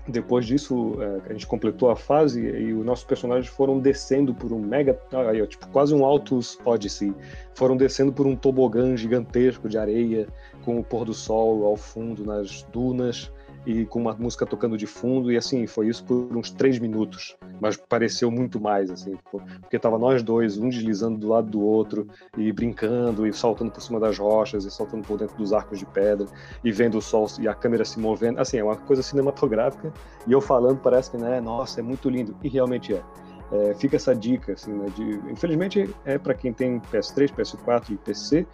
Depois 0.09 0.45
disso, 0.45 0.97
é, 1.01 1.29
a 1.29 1.33
gente 1.33 1.47
completou 1.47 1.89
a 1.89 1.95
fase 1.95 2.41
e 2.41 2.73
os 2.73 2.85
nossos 2.85 3.05
personagens 3.05 3.47
foram 3.47 3.79
descendo 3.79 4.33
por 4.33 4.51
um 4.51 4.59
mega. 4.59 4.99
Tipo, 5.47 5.67
quase 5.69 5.93
um 5.93 6.03
Altus 6.03 6.57
Odyssey. 6.65 7.13
Foram 7.53 7.77
descendo 7.77 8.11
por 8.11 8.25
um 8.25 8.35
tobogã 8.35 8.95
gigantesco 8.95 9.67
de 9.69 9.77
areia, 9.77 10.27
com 10.63 10.79
o 10.79 10.83
pôr 10.83 11.05
do 11.05 11.13
sol 11.13 11.65
ao 11.65 11.77
fundo 11.77 12.25
nas 12.25 12.63
dunas 12.71 13.31
e 13.69 13.85
com 13.85 13.99
uma 13.99 14.15
música 14.15 14.47
tocando 14.47 14.75
de 14.75 14.87
fundo, 14.87 15.31
e 15.31 15.37
assim, 15.37 15.67
foi 15.67 15.89
isso 15.89 16.03
por 16.03 16.35
uns 16.35 16.49
três 16.49 16.79
minutos, 16.79 17.37
mas 17.61 17.77
pareceu 17.77 18.31
muito 18.31 18.59
mais, 18.59 18.89
assim, 18.89 19.15
porque 19.29 19.77
tava 19.77 19.99
nós 19.99 20.23
dois, 20.23 20.57
um 20.57 20.69
deslizando 20.69 21.19
do 21.19 21.27
lado 21.27 21.51
do 21.51 21.61
outro, 21.61 22.07
e 22.35 22.51
brincando, 22.51 23.27
e 23.27 23.31
saltando 23.31 23.69
por 23.69 23.81
cima 23.81 23.99
das 23.99 24.17
rochas, 24.17 24.65
e 24.65 24.71
saltando 24.71 25.05
por 25.07 25.19
dentro 25.19 25.37
dos 25.37 25.53
arcos 25.53 25.77
de 25.77 25.85
pedra, 25.85 26.25
e 26.63 26.71
vendo 26.71 26.97
o 26.97 27.01
sol 27.01 27.27
e 27.39 27.47
a 27.47 27.53
câmera 27.53 27.85
se 27.85 27.99
movendo, 27.99 28.39
assim, 28.39 28.57
é 28.57 28.63
uma 28.63 28.75
coisa 28.75 29.03
cinematográfica, 29.03 29.93
e 30.25 30.31
eu 30.31 30.41
falando 30.41 30.79
parece 30.79 31.11
que, 31.11 31.17
né, 31.17 31.39
nossa, 31.39 31.79
é 31.79 31.83
muito 31.83 32.09
lindo, 32.09 32.35
e 32.43 32.49
realmente 32.49 32.95
é. 32.95 33.03
É, 33.51 33.73
fica 33.73 33.95
essa 33.95 34.13
dica, 34.15 34.53
assim, 34.53 34.71
né, 34.71 34.85
de, 34.95 35.03
infelizmente 35.31 35.89
é 36.05 36.17
para 36.19 36.35
quem 36.35 36.53
tem 36.53 36.79
PS3, 36.79 37.33
PS4 37.33 37.89
e 37.89 37.97
PC, 37.97 38.45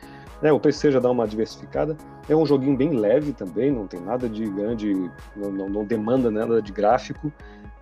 né, 0.41 0.51
o 0.51 0.60
PC 0.60 0.91
já 0.91 0.99
dá 0.99 1.12
uma 1.12 1.27
diversificada. 1.27 1.97
É 2.29 2.36
um 2.36 2.45
joguinho 2.45 2.77
bem 2.77 2.91
leve 2.91 3.34
também, 3.34 3.71
não 3.71 3.88
tem 3.88 3.99
nada 3.99 4.29
de 4.29 4.45
grande, 4.45 4.93
não, 5.36 5.51
não, 5.51 5.69
não 5.69 5.86
demanda 5.86 6.31
nada 6.31 6.62
de 6.62 6.71
gráfico. 6.71 7.31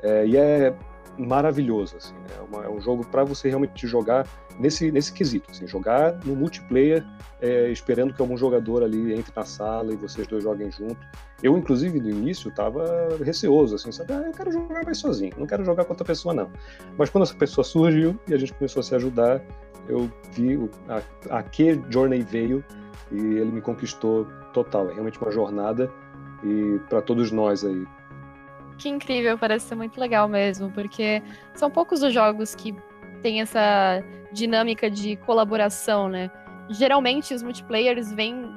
É, 0.02 0.26
e 0.26 0.38
é 0.38 0.76
maravilhoso. 1.18 1.98
Assim, 1.98 2.14
né? 2.14 2.26
é, 2.38 2.42
uma, 2.42 2.66
é, 2.66 2.70
um 2.70 2.82
jogo 2.82 3.06
para 3.06 3.24
você 3.24 3.50
realmente 3.50 3.88
jogar 3.88 4.28
nesse, 4.60 4.92
nesse 4.92 5.14
quesito. 5.14 5.52
Assim, 5.52 5.68
jogar 5.68 6.20
no 6.26 6.36
multiplayer, 6.36 7.06
é, 7.42 7.70
esperando 7.70 8.14
que 8.14 8.22
algum 8.22 8.38
jogador 8.38 8.84
ali 8.84 9.14
entre 9.14 9.32
na 9.36 9.46
sala 9.46 9.94
e 9.94 9.96
vocês 9.96 10.28
dois 10.28 10.44
joguem 10.44 10.72
junto. 10.72 10.98
Eu, 11.42 11.58
inclusive, 11.58 12.00
no 12.00 12.10
início, 12.10 12.50
estava 12.50 12.86
receoso, 13.24 13.76
assim, 13.76 13.92
sabe? 13.92 14.14
Ah, 14.14 14.24
eu 14.26 14.32
quero 14.32 14.52
jogar 14.52 14.84
mais 14.86 14.98
sozinho, 14.98 15.34
não 15.38 15.46
quero 15.46 15.66
jogar 15.66 15.84
com 15.84 15.92
outra 15.92 16.06
pessoa, 16.06 16.34
não. 16.34 16.50
Mas 16.98 17.10
quando 17.10 17.24
essa 17.24 17.36
pessoa 17.36 17.66
surgiu 17.66 18.18
e 18.28 18.34
a 18.34 18.38
gente 18.38 18.54
começou 18.54 18.80
a 18.80 18.84
se 18.84 18.96
ajudar, 18.96 19.42
eu 19.88 20.10
vi 20.32 20.58
a, 20.88 21.38
a 21.38 21.44
que 21.44 21.82
Journey 21.90 22.22
veio 22.22 22.64
e 23.12 23.18
ele 23.18 23.52
me 23.52 23.62
conquistou 23.62 24.26
total. 24.54 24.90
É 24.90 24.94
realmente 24.94 25.20
uma 25.20 25.32
jornada 25.32 25.92
e 26.44 26.80
para 26.90 27.02
todos 27.02 27.32
nós 27.32 27.64
aí. 27.64 27.86
Que 28.84 28.90
incrível, 28.90 29.38
parece 29.38 29.68
ser 29.68 29.76
muito 29.76 29.98
legal 29.98 30.28
mesmo, 30.28 30.70
porque 30.70 31.24
são 31.54 31.72
poucos 31.72 32.04
os 32.04 32.14
jogos 32.14 32.54
que 32.54 32.76
têm 33.22 33.40
essa 33.40 34.04
dinâmica 34.34 34.92
de 34.92 35.16
colaboração, 35.16 36.10
né? 36.10 36.30
Geralmente 36.70 37.34
os 37.34 37.42
multiplayers 37.42 38.12
vêm 38.12 38.54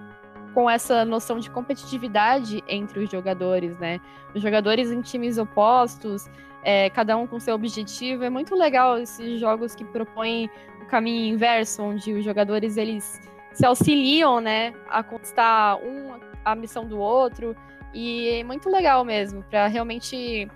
com 0.52 0.68
essa 0.68 1.04
noção 1.04 1.38
de 1.38 1.48
competitividade 1.48 2.60
entre 2.66 3.04
os 3.04 3.08
jogadores, 3.08 3.78
né? 3.78 4.00
Os 4.34 4.42
jogadores 4.42 4.90
em 4.90 5.00
times 5.00 5.38
opostos, 5.38 6.28
é, 6.64 6.90
cada 6.90 7.16
um 7.16 7.24
com 7.24 7.38
seu 7.38 7.54
objetivo. 7.54 8.24
É 8.24 8.28
muito 8.28 8.56
legal 8.56 8.98
esses 8.98 9.38
jogos 9.38 9.76
que 9.76 9.84
propõem 9.84 10.50
o 10.82 10.86
caminho 10.86 11.34
inverso, 11.34 11.84
onde 11.84 12.12
os 12.14 12.24
jogadores 12.24 12.76
eles 12.76 13.20
se 13.52 13.64
auxiliam, 13.64 14.40
né, 14.40 14.74
a 14.90 15.04
conquistar 15.04 15.76
um 15.76 16.18
a 16.44 16.56
missão 16.56 16.84
do 16.84 16.98
outro. 16.98 17.54
E 17.94 18.40
é 18.40 18.44
muito 18.44 18.68
legal 18.68 19.04
mesmo, 19.04 19.42
para 19.44 19.66
realmente 19.66 20.48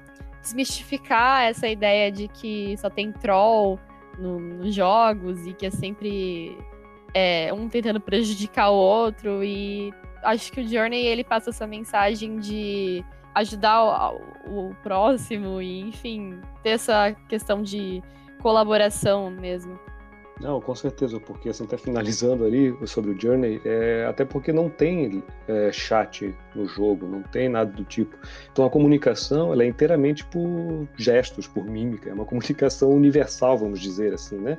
desmistificar 0.42 1.44
essa 1.44 1.68
ideia 1.68 2.10
de 2.10 2.28
que 2.28 2.76
só 2.78 2.88
tem 2.88 3.12
troll 3.12 3.78
no, 4.18 4.38
nos 4.38 4.74
jogos 4.74 5.46
e 5.46 5.52
que 5.52 5.66
é 5.66 5.70
sempre 5.70 6.56
é, 7.14 7.52
um 7.52 7.68
tentando 7.68 8.00
prejudicar 8.00 8.70
o 8.70 8.74
outro. 8.74 9.42
E 9.42 9.92
acho 10.22 10.52
que 10.52 10.60
o 10.60 10.68
Journey 10.68 11.06
ele 11.06 11.24
passa 11.24 11.50
essa 11.50 11.66
mensagem 11.66 12.38
de 12.38 13.04
ajudar 13.34 14.12
o, 14.12 14.20
o 14.46 14.76
próximo 14.82 15.60
e, 15.60 15.80
enfim, 15.80 16.40
ter 16.62 16.70
essa 16.70 17.12
questão 17.28 17.62
de 17.62 18.02
colaboração 18.42 19.30
mesmo. 19.30 19.78
Não, 20.40 20.58
com 20.58 20.74
certeza, 20.74 21.20
porque 21.20 21.50
assim, 21.50 21.64
até 21.64 21.76
finalizando 21.76 22.46
ali 22.46 22.74
sobre 22.86 23.10
o 23.10 23.20
Journey, 23.20 23.60
é, 23.62 24.06
até 24.08 24.24
porque 24.24 24.52
não 24.52 24.70
tem 24.70 25.22
é, 25.46 25.70
chat 25.70 26.34
no 26.54 26.66
jogo, 26.66 27.06
não 27.06 27.22
tem 27.22 27.46
nada 27.46 27.70
do 27.70 27.84
tipo. 27.84 28.16
Então 28.50 28.64
a 28.64 28.70
comunicação 28.70 29.52
ela 29.52 29.62
é 29.62 29.66
inteiramente 29.66 30.24
por 30.24 30.88
gestos, 30.96 31.46
por 31.46 31.64
mímica, 31.64 32.08
é 32.08 32.14
uma 32.14 32.24
comunicação 32.26 32.90
universal, 32.90 33.58
vamos 33.58 33.80
dizer 33.80 34.14
assim, 34.14 34.38
né? 34.38 34.56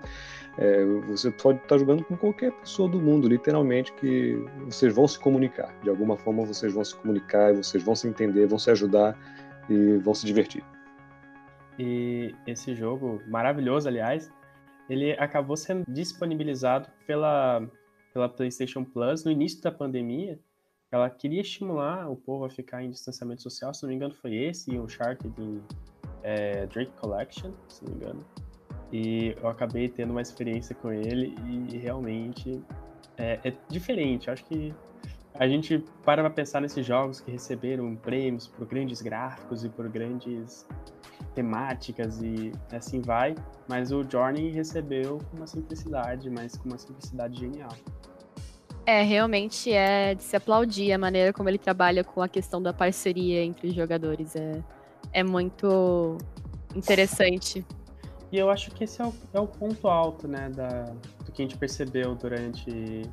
É, 0.59 0.85
você 1.07 1.31
pode 1.31 1.59
estar 1.59 1.79
jogando 1.79 2.03
com 2.03 2.15
qualquer 2.15 2.51
pessoa 2.51 2.87
do 2.87 2.99
mundo, 2.99 3.27
literalmente, 3.27 3.91
que 3.93 4.37
vocês 4.65 4.93
vão 4.93 5.07
se 5.07 5.17
comunicar. 5.17 5.73
De 5.81 5.89
alguma 5.89 6.15
forma 6.15 6.45
vocês 6.45 6.73
vão 6.73 6.83
se 6.83 6.93
comunicar, 6.93 7.55
vocês 7.55 7.81
vão 7.81 7.95
se 7.95 8.07
entender, 8.07 8.45
vão 8.45 8.59
se 8.59 8.69
ajudar 8.69 9.17
e 9.67 9.97
vão 9.97 10.13
se 10.13 10.27
divertir. 10.27 10.63
E 11.79 12.35
esse 12.45 12.75
jogo, 12.75 13.21
maravilhoso, 13.25 13.87
aliás, 13.87 14.29
ele 14.91 15.13
acabou 15.13 15.55
sendo 15.55 15.85
disponibilizado 15.87 16.89
pela, 17.07 17.65
pela 18.13 18.27
PlayStation 18.27 18.83
Plus 18.83 19.23
no 19.23 19.31
início 19.31 19.61
da 19.61 19.71
pandemia. 19.71 20.37
Ela 20.91 21.09
queria 21.09 21.39
estimular 21.39 22.11
o 22.11 22.15
povo 22.17 22.43
a 22.43 22.49
ficar 22.49 22.83
em 22.83 22.89
distanciamento 22.89 23.41
social, 23.41 23.73
se 23.73 23.83
não 23.83 23.89
me 23.89 23.95
engano 23.95 24.13
foi 24.13 24.35
esse 24.35 24.69
e 24.69 24.77
o 24.77 24.83
Uncharted 24.83 25.33
é, 26.23 26.65
Drake 26.65 26.91
Collection, 26.99 27.53
se 27.69 27.85
não 27.85 27.91
me 27.91 27.95
engano. 27.95 28.25
E 28.91 29.33
eu 29.41 29.47
acabei 29.47 29.87
tendo 29.87 30.11
uma 30.11 30.21
experiência 30.21 30.75
com 30.75 30.91
ele 30.91 31.35
e 31.71 31.77
realmente 31.77 32.61
é, 33.17 33.39
é 33.45 33.53
diferente. 33.69 34.27
Eu 34.27 34.33
acho 34.33 34.43
que 34.43 34.73
a 35.35 35.47
gente 35.47 35.81
para 36.03 36.21
pra 36.21 36.29
pensar 36.29 36.59
nesses 36.59 36.85
jogos 36.85 37.21
que 37.21 37.31
receberam 37.31 37.95
prêmios 37.95 38.45
por 38.45 38.67
grandes 38.67 39.01
gráficos 39.01 39.63
e 39.63 39.69
por 39.69 39.87
grandes 39.87 40.67
temáticas 41.33 42.21
e 42.21 42.51
assim 42.71 43.01
vai, 43.01 43.35
mas 43.67 43.91
o 43.91 44.03
Journey 44.03 44.51
recebeu 44.51 45.19
com 45.29 45.37
uma 45.37 45.47
simplicidade, 45.47 46.29
mas 46.29 46.57
com 46.57 46.69
uma 46.69 46.77
simplicidade 46.77 47.39
genial. 47.39 47.71
É, 48.85 49.03
realmente 49.03 49.71
é 49.71 50.15
de 50.15 50.23
se 50.23 50.35
aplaudir 50.35 50.91
a 50.91 50.97
maneira 50.97 51.31
como 51.31 51.47
ele 51.47 51.57
trabalha 51.57 52.03
com 52.03 52.21
a 52.21 52.27
questão 52.27 52.61
da 52.61 52.73
parceria 52.73 53.43
entre 53.43 53.67
os 53.67 53.75
jogadores. 53.75 54.35
É, 54.35 54.63
é 55.13 55.23
muito 55.23 56.17
interessante. 56.75 57.65
E 58.31 58.37
eu 58.37 58.49
acho 58.49 58.71
que 58.71 58.85
esse 58.85 59.01
é 59.01 59.05
o, 59.05 59.13
é 59.33 59.39
o 59.39 59.47
ponto 59.47 59.87
alto, 59.87 60.27
né, 60.27 60.49
da, 60.49 60.83
do 61.25 61.31
que 61.31 61.41
a 61.41 61.45
gente 61.45 61.57
percebeu 61.57 62.15
durante 62.15 63.03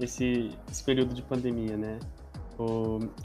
esse, 0.00 0.50
esse 0.70 0.84
período 0.84 1.14
de 1.14 1.22
pandemia, 1.22 1.76
né? 1.76 1.98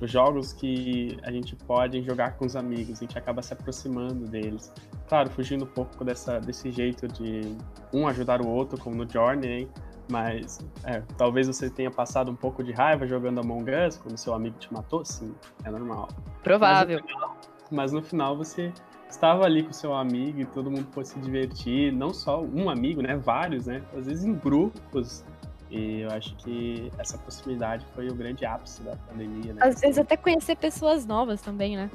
Os 0.02 0.12
jogos 0.12 0.54
que 0.54 1.18
a 1.24 1.32
gente 1.32 1.56
pode 1.56 2.02
jogar 2.04 2.38
com 2.38 2.46
os 2.46 2.56
amigos, 2.56 2.98
a 2.98 3.02
gente 3.02 3.18
acaba 3.18 3.42
se 3.42 3.54
aproximando 3.54 4.26
deles. 4.26 4.72
Claro, 5.08 5.30
fugindo 5.30 5.66
um 5.66 5.68
pouco 5.68 6.04
dessa, 6.04 6.40
desse 6.40 6.72
jeito 6.72 7.08
de 7.08 7.56
um 7.94 8.08
ajudar 8.08 8.42
o 8.42 8.48
outro, 8.48 8.80
como 8.80 8.96
no 8.96 9.10
Journey, 9.10 9.70
mas 10.10 10.60
é, 10.84 11.02
talvez 11.18 11.48
você 11.48 11.70
tenha 11.70 11.92
passado 11.92 12.32
um 12.32 12.36
pouco 12.36 12.64
de 12.64 12.72
raiva 12.72 13.06
jogando 13.06 13.40
Among 13.40 13.70
Us, 13.88 13.98
quando 13.98 14.18
seu 14.18 14.34
amigo 14.34 14.58
te 14.58 14.72
matou, 14.74 15.04
sim, 15.04 15.34
é 15.64 15.70
normal. 15.70 16.08
Provável. 16.44 17.00
Mas 17.00 17.04
no 17.04 17.08
final, 17.08 17.38
mas 17.72 17.92
no 17.92 18.02
final 18.02 18.38
você 18.38 18.74
estava 19.10 19.46
ali 19.46 19.64
com 19.64 19.74
seu 19.74 19.94
amigo 19.94 20.40
e 20.42 20.46
todo 20.46 20.70
mundo 20.70 20.88
pôde 20.94 21.08
se 21.08 21.20
divertir, 21.20 21.92
não 21.92 22.14
só 22.14 22.42
um 22.42 22.70
amigo, 22.70 23.02
né, 23.02 23.16
vários, 23.18 23.68
né, 23.68 23.82
às 23.96 24.06
vezes 24.06 24.24
em 24.26 24.34
grupos. 24.34 25.24
E 25.70 26.02
eu 26.02 26.12
acho 26.12 26.36
que 26.38 26.92
essa 26.98 27.18
possibilidade 27.18 27.86
foi 27.94 28.08
o 28.08 28.16
grande 28.16 28.46
ápice 28.46 28.82
da 28.84 28.96
pandemia, 28.96 29.54
né? 29.54 29.62
Às 29.64 29.82
vezes 29.82 29.98
até 29.98 30.16
conhecer 30.16 30.56
pessoas 30.56 31.06
novas 31.06 31.42
também, 31.42 31.76
né? 31.76 31.90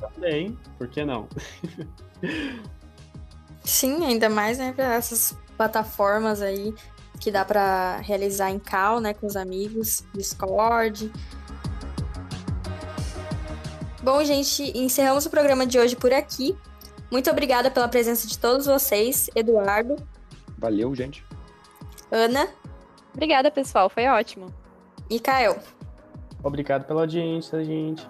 Também, 0.00 0.58
por 0.76 0.88
que 0.88 1.04
não? 1.04 1.28
Sim, 3.62 4.04
ainda 4.04 4.28
mais, 4.28 4.58
né, 4.58 4.72
para 4.72 4.94
essas 4.94 5.38
plataformas 5.56 6.42
aí 6.42 6.74
que 7.20 7.30
dá 7.30 7.44
para 7.44 7.98
realizar 7.98 8.50
em 8.50 8.58
call, 8.58 8.98
né, 8.98 9.14
com 9.14 9.28
os 9.28 9.36
amigos, 9.36 10.04
Discord, 10.12 11.08
Bom, 14.02 14.24
gente, 14.24 14.76
encerramos 14.76 15.26
o 15.26 15.30
programa 15.30 15.64
de 15.64 15.78
hoje 15.78 15.94
por 15.94 16.12
aqui. 16.12 16.56
Muito 17.08 17.30
obrigada 17.30 17.70
pela 17.70 17.86
presença 17.86 18.26
de 18.26 18.36
todos 18.36 18.66
vocês, 18.66 19.30
Eduardo. 19.32 19.94
Valeu, 20.58 20.92
gente. 20.92 21.24
Ana. 22.10 22.48
Obrigada, 23.12 23.50
pessoal, 23.50 23.88
foi 23.88 24.06
ótimo. 24.06 24.46
E 25.08 25.20
Kael. 25.20 25.58
Obrigado 26.42 26.84
pela 26.86 27.02
audiência, 27.02 27.62
gente. 27.64 28.06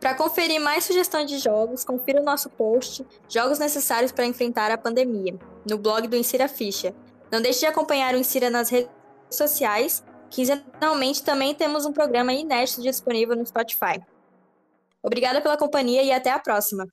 Para 0.00 0.14
conferir 0.14 0.60
mais 0.60 0.84
sugestões 0.84 1.28
de 1.28 1.38
jogos, 1.38 1.84
confira 1.84 2.20
o 2.20 2.24
nosso 2.24 2.48
post 2.50 3.04
Jogos 3.28 3.58
Necessários 3.58 4.12
para 4.12 4.26
Enfrentar 4.26 4.70
a 4.70 4.78
Pandemia, 4.78 5.36
no 5.68 5.76
blog 5.76 6.06
do 6.06 6.16
Insira 6.16 6.46
Ficha. 6.48 6.94
Não 7.32 7.42
deixe 7.42 7.60
de 7.60 7.66
acompanhar 7.66 8.14
o 8.14 8.18
Insira 8.18 8.48
nas 8.48 8.70
redes 8.70 8.90
sociais. 9.28 10.04
Quinzenalmente 10.30 11.22
também 11.24 11.54
temos 11.54 11.84
um 11.84 11.92
programa 11.92 12.32
inédito 12.32 12.80
disponível 12.80 13.34
no 13.34 13.44
Spotify. 13.44 14.00
Obrigada 15.02 15.40
pela 15.40 15.56
companhia 15.56 16.02
e 16.02 16.12
até 16.12 16.30
a 16.30 16.38
próxima! 16.38 16.86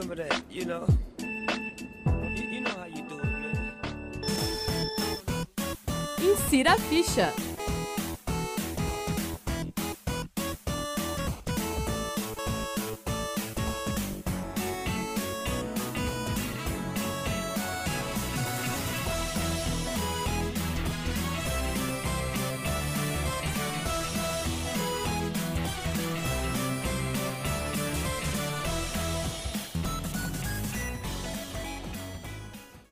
Some 0.00 0.12
of 0.12 0.16
that, 0.16 0.42
you 0.48 0.64
know? 0.64 0.86
You, 1.18 2.44
you 2.44 2.60
know 2.60 2.70
how 2.70 2.84
you 2.84 3.02
do 3.02 3.18
it, 3.18 3.24
man. 3.24 3.82
Insira 6.18 6.74
a 6.74 6.78
ficha. 6.78 7.47